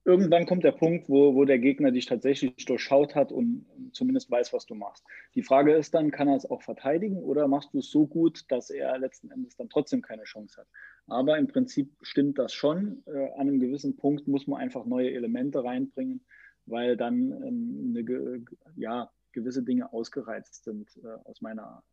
irgendwann 0.08 0.46
kommt 0.46 0.64
der 0.64 0.72
Punkt, 0.72 1.10
wo, 1.10 1.36
wo 1.36 1.44
der 1.44 1.60
Gegner 1.60 1.92
dich 1.92 2.06
tatsächlich 2.06 2.66
durchschaut 2.66 3.14
hat 3.14 3.32
und 3.32 3.66
zumindest 3.92 4.32
weiß, 4.32 4.54
was 4.54 4.66
du 4.66 4.74
machst. 4.74 5.04
Die 5.36 5.44
Frage 5.44 5.74
ist 5.74 5.94
dann, 5.94 6.12
kann 6.12 6.30
er 6.30 6.38
es 6.38 6.50
auch 6.50 6.62
verteidigen 6.62 7.18
oder 7.18 7.48
machst 7.48 7.74
du 7.74 7.80
es 7.80 7.92
so 7.92 8.08
gut, 8.08 8.46
dass 8.50 8.70
er 8.70 8.98
letzten 8.98 9.30
Endes 9.32 9.58
dann 9.58 9.70
trotzdem 9.70 10.02
keine 10.02 10.24
Chance 10.24 10.62
hat? 10.62 10.68
Aber 11.08 11.38
im 11.38 11.48
Prinzip 11.48 11.92
stimmt 12.02 12.40
das 12.40 12.54
schon. 12.54 13.04
Äh, 13.06 13.32
an 13.34 13.42
einem 13.42 13.60
gewissen 13.60 13.98
Punkt 13.98 14.28
muss 14.28 14.48
man 14.48 14.62
einfach 14.62 14.86
neue 14.86 15.12
Elemente 15.12 15.64
reinbringen, 15.64 16.22
weil 16.66 16.96
dann 16.96 17.32
ähm, 17.32 17.94
eine, 17.96 18.46
ja, 18.76 19.12
gewisse 19.34 19.64
Dinge 19.64 19.92
ausgereizt 19.92 20.64
sind, 20.64 20.90
äh, 21.04 21.30
aus 21.30 21.42
meiner 21.42 21.84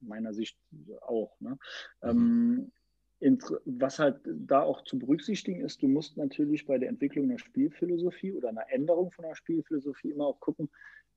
meiner 0.00 0.32
Sicht 0.32 0.58
auch. 1.02 1.38
Ne? 1.40 1.58
Mhm. 2.02 2.08
Ähm, 2.08 2.72
was 3.64 3.98
halt 3.98 4.20
da 4.24 4.62
auch 4.62 4.84
zu 4.84 4.98
berücksichtigen 4.98 5.62
ist, 5.62 5.82
du 5.82 5.88
musst 5.88 6.16
natürlich 6.16 6.66
bei 6.66 6.78
der 6.78 6.90
Entwicklung 6.90 7.24
einer 7.24 7.38
Spielphilosophie 7.38 8.32
oder 8.32 8.50
einer 8.50 8.70
Änderung 8.70 9.10
von 9.10 9.24
einer 9.24 9.34
Spielphilosophie 9.34 10.10
immer 10.10 10.26
auch 10.26 10.40
gucken, 10.40 10.68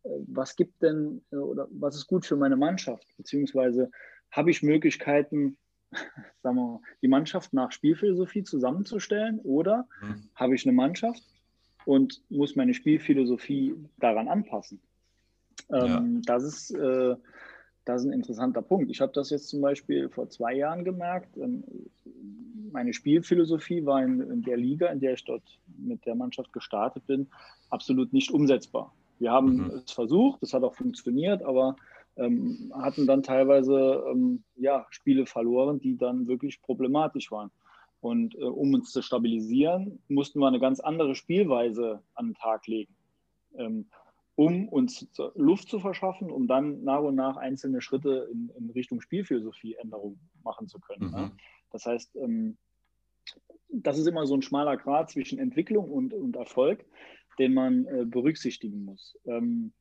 äh, 0.03 0.09
was 0.27 0.55
gibt 0.55 0.81
denn 0.81 1.21
äh, 1.31 1.35
oder 1.35 1.67
was 1.71 1.95
ist 1.95 2.07
gut 2.07 2.25
für 2.25 2.37
meine 2.37 2.55
Mannschaft, 2.55 3.05
beziehungsweise 3.17 3.91
habe 4.31 4.51
ich 4.51 4.63
Möglichkeiten, 4.63 5.57
sagen 6.41 6.55
wir 6.55 6.67
mal, 6.67 6.81
die 7.01 7.07
Mannschaft 7.07 7.51
nach 7.53 7.71
Spielphilosophie 7.71 8.43
zusammenzustellen 8.43 9.39
oder 9.39 9.87
mhm. 10.01 10.29
habe 10.35 10.55
ich 10.55 10.65
eine 10.65 10.73
Mannschaft 10.73 11.23
und 11.85 12.21
muss 12.29 12.55
meine 12.55 12.73
Spielphilosophie 12.73 13.75
daran 13.97 14.27
anpassen. 14.27 14.79
Ähm, 15.71 16.15
ja. 16.15 16.21
Das 16.25 16.43
ist 16.43 16.71
äh, 16.71 17.15
das 17.89 18.01
ist 18.01 18.07
ein 18.07 18.13
interessanter 18.13 18.61
Punkt. 18.61 18.89
Ich 18.91 19.01
habe 19.01 19.11
das 19.13 19.29
jetzt 19.29 19.49
zum 19.49 19.61
Beispiel 19.61 20.09
vor 20.09 20.29
zwei 20.29 20.53
Jahren 20.53 20.83
gemerkt. 20.83 21.35
Ähm, 21.37 21.63
meine 22.71 22.93
Spielphilosophie 22.93 23.85
war 23.85 24.03
in, 24.03 24.21
in, 24.21 24.43
der 24.43 24.57
Liga, 24.57 24.87
in 24.87 24.99
der 24.99 25.13
ich 25.13 25.25
dort 25.25 25.43
mit 25.77 26.05
der 26.05 26.15
Mannschaft 26.15 26.53
gestartet 26.53 27.05
bin, 27.07 27.27
absolut 27.69 28.13
nicht 28.13 28.31
umsetzbar. 28.31 28.93
Wir 29.17 29.31
haben 29.31 29.55
mhm. 29.55 29.81
es 29.85 29.91
versucht, 29.91 30.43
es 30.43 30.53
hat 30.53 30.63
auch 30.63 30.75
funktioniert, 30.75 31.41
aber 31.41 31.75
ähm, 32.15 32.71
hatten 32.75 33.07
dann 33.07 33.23
teilweise 33.23 34.03
ähm, 34.11 34.43
ja, 34.55 34.85
Spiele 34.89 35.25
verloren, 35.25 35.79
die 35.79 35.97
dann 35.97 36.27
wirklich 36.27 36.61
problematisch 36.61 37.31
waren. 37.31 37.49
Und 38.01 38.35
äh, 38.35 38.43
um 38.43 38.73
uns 38.73 38.91
zu 38.91 39.01
stabilisieren, 39.01 39.99
mussten 40.07 40.39
wir 40.39 40.47
eine 40.47 40.59
ganz 40.59 40.79
andere 40.79 41.15
Spielweise 41.15 42.01
an 42.15 42.27
den 42.27 42.35
Tag 42.35 42.67
legen. 42.67 42.93
Ähm, 43.57 43.87
um 44.39 44.69
uns 44.69 45.05
Luft 45.35 45.67
zu 45.67 45.81
verschaffen, 45.81 46.31
um 46.31 46.47
dann 46.47 46.81
nach 46.85 47.01
und 47.01 47.15
nach 47.15 47.35
einzelne 47.35 47.81
Schritte 47.81 48.29
in, 48.31 48.49
in 48.57 48.69
Richtung 48.69 49.01
Spielphilosophie-Änderung 49.01 50.17
machen 50.45 50.69
zu 50.69 50.79
können. 50.79 51.11
Ne? 51.11 51.17
Mhm. 51.17 51.23
Ne? 51.23 51.31
Das 51.71 51.85
heißt, 51.85 52.15
ähm, 52.15 52.57
das 53.67 53.97
ist 53.97 54.07
immer 54.07 54.25
so 54.25 54.35
ein 54.35 54.41
schmaler 54.41 54.77
Grad 54.77 55.09
zwischen 55.09 55.39
Entwicklung 55.39 55.91
und, 55.91 56.13
und 56.13 56.37
Erfolg, 56.37 56.85
den 57.37 57.53
man 57.53 57.85
äh, 57.87 58.05
berücksichtigen 58.05 58.85
muss. 58.85 59.17
Ähm, 59.25 59.73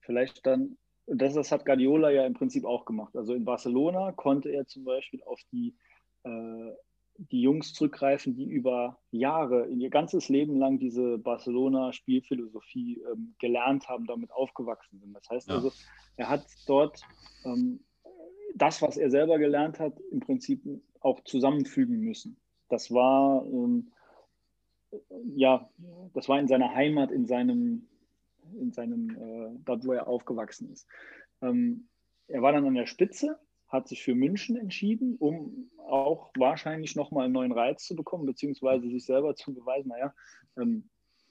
vielleicht 0.00 0.46
dann, 0.46 0.78
das, 1.06 1.34
das 1.34 1.52
hat 1.52 1.66
Guardiola 1.66 2.10
ja 2.10 2.24
im 2.24 2.32
Prinzip 2.32 2.64
auch 2.64 2.86
gemacht. 2.86 3.14
Also 3.16 3.34
in 3.34 3.44
Barcelona 3.44 4.12
konnte 4.12 4.48
er 4.48 4.66
zum 4.66 4.84
Beispiel 4.84 5.22
auf 5.24 5.42
die 5.52 5.74
äh, 6.24 6.72
die 7.18 7.42
Jungs 7.42 7.72
zurückgreifen, 7.72 8.34
die 8.34 8.44
über 8.44 8.98
Jahre, 9.10 9.66
in 9.66 9.80
ihr 9.80 9.90
ganzes 9.90 10.28
Leben 10.28 10.56
lang 10.58 10.78
diese 10.78 11.18
Barcelona-Spielphilosophie 11.18 13.02
ähm, 13.12 13.34
gelernt 13.38 13.88
haben, 13.88 14.06
damit 14.06 14.30
aufgewachsen 14.32 15.00
sind. 15.00 15.14
Das 15.14 15.28
heißt 15.30 15.48
ja. 15.48 15.54
also, 15.54 15.72
er 16.16 16.28
hat 16.28 16.46
dort 16.66 17.00
ähm, 17.44 17.80
das, 18.54 18.82
was 18.82 18.96
er 18.96 19.10
selber 19.10 19.38
gelernt 19.38 19.78
hat, 19.78 19.98
im 20.10 20.20
Prinzip 20.20 20.62
auch 21.00 21.20
zusammenfügen 21.24 22.00
müssen. 22.00 22.36
Das 22.68 22.92
war 22.92 23.44
ähm, 23.46 23.92
ja, 25.34 25.68
das 26.14 26.28
war 26.28 26.38
in 26.38 26.48
seiner 26.48 26.74
Heimat, 26.74 27.10
in 27.10 27.26
seinem, 27.26 27.88
in 28.58 28.72
seinem, 28.72 29.10
äh, 29.10 29.58
dort, 29.64 29.84
wo 29.86 29.92
er 29.92 30.06
aufgewachsen 30.06 30.70
ist. 30.72 30.86
Ähm, 31.42 31.88
er 32.28 32.42
war 32.42 32.52
dann 32.52 32.66
an 32.66 32.74
der 32.74 32.86
Spitze 32.86 33.38
hat 33.68 33.88
sich 33.88 34.02
für 34.02 34.14
München 34.14 34.56
entschieden, 34.56 35.16
um 35.18 35.70
auch 35.88 36.30
wahrscheinlich 36.36 36.96
nochmal 36.96 37.24
einen 37.24 37.34
neuen 37.34 37.52
Reiz 37.52 37.84
zu 37.84 37.94
bekommen, 37.96 38.26
beziehungsweise 38.26 38.88
sich 38.88 39.04
selber 39.04 39.34
zu 39.34 39.54
beweisen, 39.54 39.88
naja, 39.88 40.14
ähm, 40.56 40.88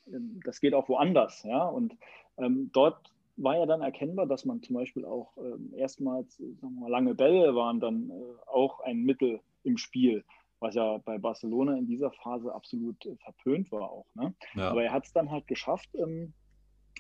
ähm, 0.08 0.40
das 0.44 0.60
geht 0.60 0.74
auch 0.74 0.90
woanders. 0.90 1.44
Ja? 1.44 1.66
Und 1.66 1.98
ähm, 2.38 2.70
dort 2.74 3.12
war 3.38 3.58
ja 3.58 3.66
dann 3.66 3.82
erkennbar, 3.82 4.28
dass 4.28 4.46
man 4.46 4.62
zum 4.62 4.76
Beispiel 4.76 5.06
auch 5.06 5.36
ähm, 5.38 5.74
erstmals 5.76 6.42
mal, 6.62 6.90
lange 6.90 7.16
Bälle 7.16 7.56
waren 7.56 7.80
dann 7.80 8.10
äh, 8.10 8.14
auch 8.48 8.80
ein 8.82 9.04
Mittel 9.04 9.42
im 9.64 9.78
Spiel, 9.78 10.24
was 10.60 10.76
ja 10.76 10.98
bei 11.00 11.18
Barcelona 11.18 11.78
in 11.78 11.88
dieser 11.88 12.12
Phase 12.12 12.54
absolut 12.54 13.06
äh, 13.06 13.16
verpönt 13.18 13.72
war 13.72 13.92
auch. 13.92 14.06
Ne? 14.16 14.34
Ja. 14.56 14.70
Aber 14.70 14.84
er 14.84 14.94
hat 14.94 15.06
es 15.06 15.14
dann 15.14 15.32
halt 15.32 15.48
geschafft, 15.48 15.90
ähm, 15.96 16.34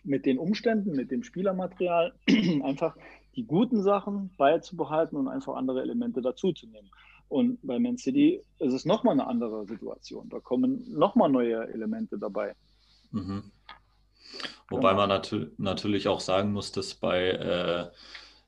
mit 0.03 0.25
den 0.25 0.37
Umständen, 0.37 0.95
mit 0.95 1.09
dem 1.09 1.23
Spielermaterial 1.23 2.13
einfach 2.63 2.97
die 3.35 3.45
guten 3.45 3.81
Sachen 3.81 4.31
beizubehalten 4.37 5.17
und 5.17 5.27
einfach 5.27 5.55
andere 5.55 5.81
Elemente 5.81 6.21
dazuzunehmen. 6.21 6.89
Und 7.27 7.59
bei 7.63 7.79
Man 7.79 7.97
City 7.97 8.41
ist 8.59 8.73
es 8.73 8.85
nochmal 8.85 9.13
eine 9.13 9.27
andere 9.27 9.65
Situation. 9.65 10.29
Da 10.29 10.39
kommen 10.39 10.85
nochmal 10.91 11.29
neue 11.29 11.67
Elemente 11.67 12.17
dabei. 12.17 12.55
Mhm. 13.11 13.51
Wobei 14.69 14.89
ja. 14.89 14.95
man 14.95 15.09
nat 15.09 15.35
natürlich 15.57 16.07
auch 16.07 16.19
sagen 16.19 16.51
muss, 16.51 16.71
dass 16.71 16.95
bei 16.95 17.29
äh, 17.29 17.91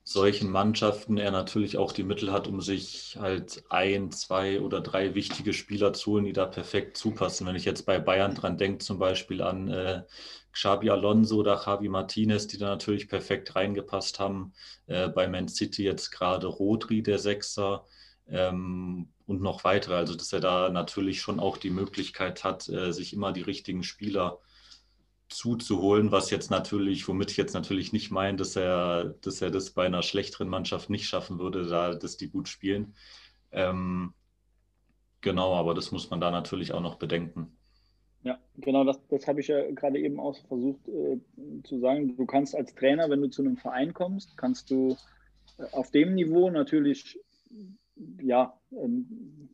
solchen 0.03 0.49
Mannschaften 0.49 1.17
er 1.17 1.31
natürlich 1.31 1.77
auch 1.77 1.91
die 1.91 2.03
Mittel 2.03 2.31
hat, 2.31 2.47
um 2.47 2.61
sich 2.61 3.17
halt 3.19 3.63
ein, 3.69 4.11
zwei 4.11 4.61
oder 4.61 4.81
drei 4.81 5.15
wichtige 5.15 5.53
Spieler 5.53 5.93
zu 5.93 6.11
holen, 6.11 6.25
die 6.25 6.33
da 6.33 6.45
perfekt 6.45 6.97
zupassen. 6.97 7.45
Wenn 7.45 7.55
ich 7.55 7.65
jetzt 7.65 7.85
bei 7.85 7.99
Bayern 7.99 8.33
dran 8.33 8.57
denke, 8.57 8.79
zum 8.79 8.99
Beispiel 8.99 9.41
an 9.41 9.67
äh, 9.67 10.03
Xabi 10.57 10.89
Alonso 10.89 11.37
oder 11.37 11.61
Javi 11.63 11.87
Martinez, 11.87 12.47
die 12.47 12.57
da 12.57 12.67
natürlich 12.67 13.07
perfekt 13.07 13.55
reingepasst 13.55 14.19
haben. 14.19 14.53
Äh, 14.87 15.07
bei 15.09 15.27
Man 15.27 15.47
City 15.47 15.83
jetzt 15.83 16.09
gerade 16.09 16.47
Rodri, 16.47 17.03
der 17.03 17.19
Sechser, 17.19 17.85
ähm, 18.27 19.09
und 19.27 19.41
noch 19.41 19.63
weitere. 19.63 19.95
Also, 19.95 20.15
dass 20.15 20.33
er 20.33 20.39
da 20.39 20.69
natürlich 20.69 21.21
schon 21.21 21.39
auch 21.39 21.57
die 21.57 21.69
Möglichkeit 21.69 22.43
hat, 22.43 22.67
äh, 22.69 22.91
sich 22.91 23.13
immer 23.13 23.33
die 23.33 23.41
richtigen 23.41 23.83
Spieler 23.83 24.39
zuzuholen, 25.29 26.11
was 26.11 26.31
jetzt 26.31 26.49
natürlich, 26.49 27.07
womit 27.07 27.31
ich 27.31 27.37
jetzt 27.37 27.53
natürlich 27.53 27.93
nicht 27.93 28.11
meine, 28.11 28.37
dass 28.37 28.55
er, 28.55 29.15
dass 29.21 29.41
er 29.41 29.51
das 29.51 29.71
bei 29.71 29.85
einer 29.85 30.01
schlechteren 30.01 30.47
Mannschaft 30.47 30.89
nicht 30.89 31.07
schaffen 31.07 31.37
würde, 31.39 31.67
da 31.67 31.93
dass 31.93 32.17
die 32.17 32.29
gut 32.29 32.47
spielen. 32.47 32.95
Ähm, 33.51 34.13
genau, 35.21 35.55
aber 35.55 35.73
das 35.75 35.91
muss 35.91 36.09
man 36.09 36.21
da 36.21 36.31
natürlich 36.31 36.73
auch 36.73 36.81
noch 36.81 36.95
bedenken. 36.95 37.56
Ja, 38.27 38.37
genau, 38.57 38.83
das, 38.83 38.99
das 39.07 39.25
habe 39.25 39.39
ich 39.39 39.47
ja 39.47 39.71
gerade 39.71 39.99
eben 39.99 40.19
auch 40.19 40.35
versucht 40.47 40.85
äh, 40.89 41.17
zu 41.63 41.79
sagen. 41.79 42.17
Du 42.17 42.25
kannst 42.25 42.53
als 42.55 42.75
Trainer, 42.75 43.09
wenn 43.09 43.21
du 43.21 43.29
zu 43.29 43.41
einem 43.41 43.55
Verein 43.55 43.93
kommst, 43.93 44.35
kannst 44.35 44.69
du 44.69 44.97
äh, 45.57 45.63
auf 45.71 45.91
dem 45.91 46.13
Niveau 46.13 46.49
natürlich 46.49 47.17
ja, 48.21 48.59
ähm, 48.71 49.47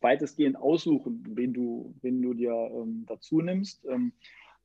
weitestgehend 0.00 0.56
aussuchen, 0.56 1.22
wen 1.34 1.52
du, 1.52 1.94
wen 2.00 2.22
du 2.22 2.32
dir 2.32 2.54
ähm, 2.54 3.04
dazu 3.06 3.42
nimmst. 3.42 3.84
Ähm, 3.84 4.12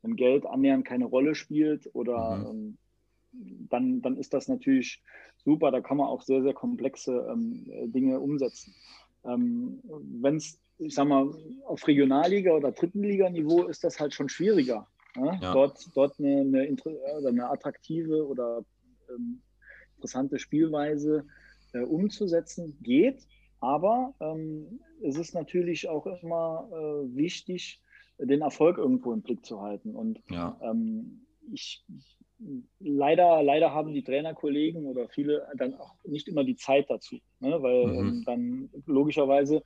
wenn 0.04 0.16
Geld 0.16 0.46
annähernd 0.46 0.86
keine 0.86 1.04
Rolle 1.04 1.36
spielt 1.36 1.94
oder 1.94 2.38
mhm. 2.38 2.46
ähm, 2.46 2.78
dann, 3.70 4.02
dann 4.02 4.16
ist 4.16 4.34
das 4.34 4.48
natürlich 4.48 5.04
super. 5.44 5.70
Da 5.72 5.82
kann 5.82 5.98
man 5.98 6.08
auch 6.08 6.22
sehr, 6.22 6.42
sehr 6.44 6.54
komplexe 6.54 7.28
ähm, 7.30 7.92
Dinge 7.92 8.22
umsetzen. 8.22 8.74
Ähm, 9.26 9.82
wenn 10.22 10.38
es, 10.38 10.60
ich 10.78 10.96
sag 10.96 11.08
mal, 11.08 11.30
auf 11.66 11.86
Regionalliga- 11.88 12.56
oder 12.56 12.72
Drittenliga-Niveau 12.72 13.64
ist 13.64 13.84
das 13.84 14.00
halt 14.00 14.14
schon 14.14 14.30
schwieriger. 14.30 14.88
Ne? 15.16 15.38
Ja. 15.42 15.54
Dort, 15.54 15.86
dort 15.96 16.20
eine, 16.20 16.42
eine, 16.42 17.28
eine 17.28 17.50
attraktive 17.50 18.26
oder 18.28 18.64
ähm, 19.10 19.42
interessante 19.96 20.40
Spielweise 20.40 21.26
äh, 21.74 21.80
umzusetzen 21.80 22.78
geht. 22.82 23.26
Aber 23.60 24.14
ähm, 24.22 24.80
es 25.04 25.18
ist 25.18 25.34
natürlich 25.34 25.90
auch 25.90 26.06
immer 26.06 26.70
äh, 26.72 27.16
wichtig, 27.16 27.82
den 28.18 28.42
Erfolg 28.42 28.78
irgendwo 28.78 29.14
im 29.14 29.22
Blick 29.22 29.46
zu 29.46 29.62
halten. 29.62 29.96
Und 29.96 30.22
ja. 30.30 30.58
ähm, 30.62 31.26
ich 31.52 31.84
leider, 32.80 33.44
leider 33.44 33.74
haben 33.74 33.94
die 33.94 34.04
Trainerkollegen 34.04 34.86
oder 34.86 35.10
viele 35.10 35.48
dann 35.58 35.76
auch 35.76 35.96
nicht 36.06 36.28
immer 36.28 36.44
die 36.44 36.56
Zeit 36.56 36.90
dazu, 36.90 37.20
ne? 37.40 37.62
weil 37.62 37.88
mhm. 37.88 38.00
ähm, 38.00 38.24
dann 38.26 38.70
logischerweise 38.86 39.64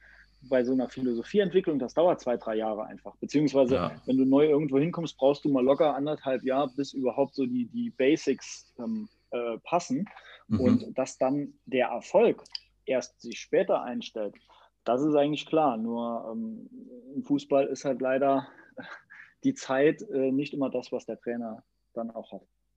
bei 0.50 0.64
so 0.64 0.74
einer 0.74 0.90
Philosophieentwicklung, 0.90 1.80
das 1.80 1.94
dauert 1.94 2.20
zwei, 2.20 2.38
drei 2.38 2.56
Jahre 2.56 2.86
einfach. 2.86 3.16
Beziehungsweise, 3.18 3.76
ja. 3.76 4.02
wenn 4.06 4.18
du 4.18 4.26
neu 4.26 4.46
irgendwo 4.46 4.78
hinkommst, 4.78 5.18
brauchst 5.18 5.46
du 5.46 5.50
mal 5.50 5.64
locker 5.64 5.96
anderthalb 5.96 6.44
Jahre, 6.44 6.72
bis 6.76 6.94
überhaupt 6.94 7.36
so 7.36 7.46
die, 7.46 7.66
die 7.68 7.92
Basics 7.92 8.74
ähm, 8.78 9.08
äh, 9.32 9.58
passen. 9.64 10.06
Mhm. 10.48 10.60
Und 10.60 10.98
dass 10.98 11.18
dann 11.18 11.54
der 11.66 11.88
Erfolg 11.88 12.44
erst 12.86 13.22
sich 13.22 13.40
später 13.40 13.84
einstellt, 13.84 14.36
das 14.84 15.02
ist 15.02 15.16
eigentlich 15.16 15.46
klar. 15.46 15.78
Nur 15.78 16.30
ähm, 16.32 16.70
im 17.16 17.24
Fußball 17.24 17.68
ist 17.68 17.86
halt 17.86 18.02
leider 18.02 18.48
die 19.44 19.54
Zeit 19.54 20.02
äh, 20.10 20.32
nicht 20.32 20.54
immer 20.54 20.70
das, 20.70 20.92
was 20.92 21.06
der 21.06 21.20
Trainer 21.20 21.64
dann 21.94 22.12
auch 22.12 22.32
hat. 22.32 22.42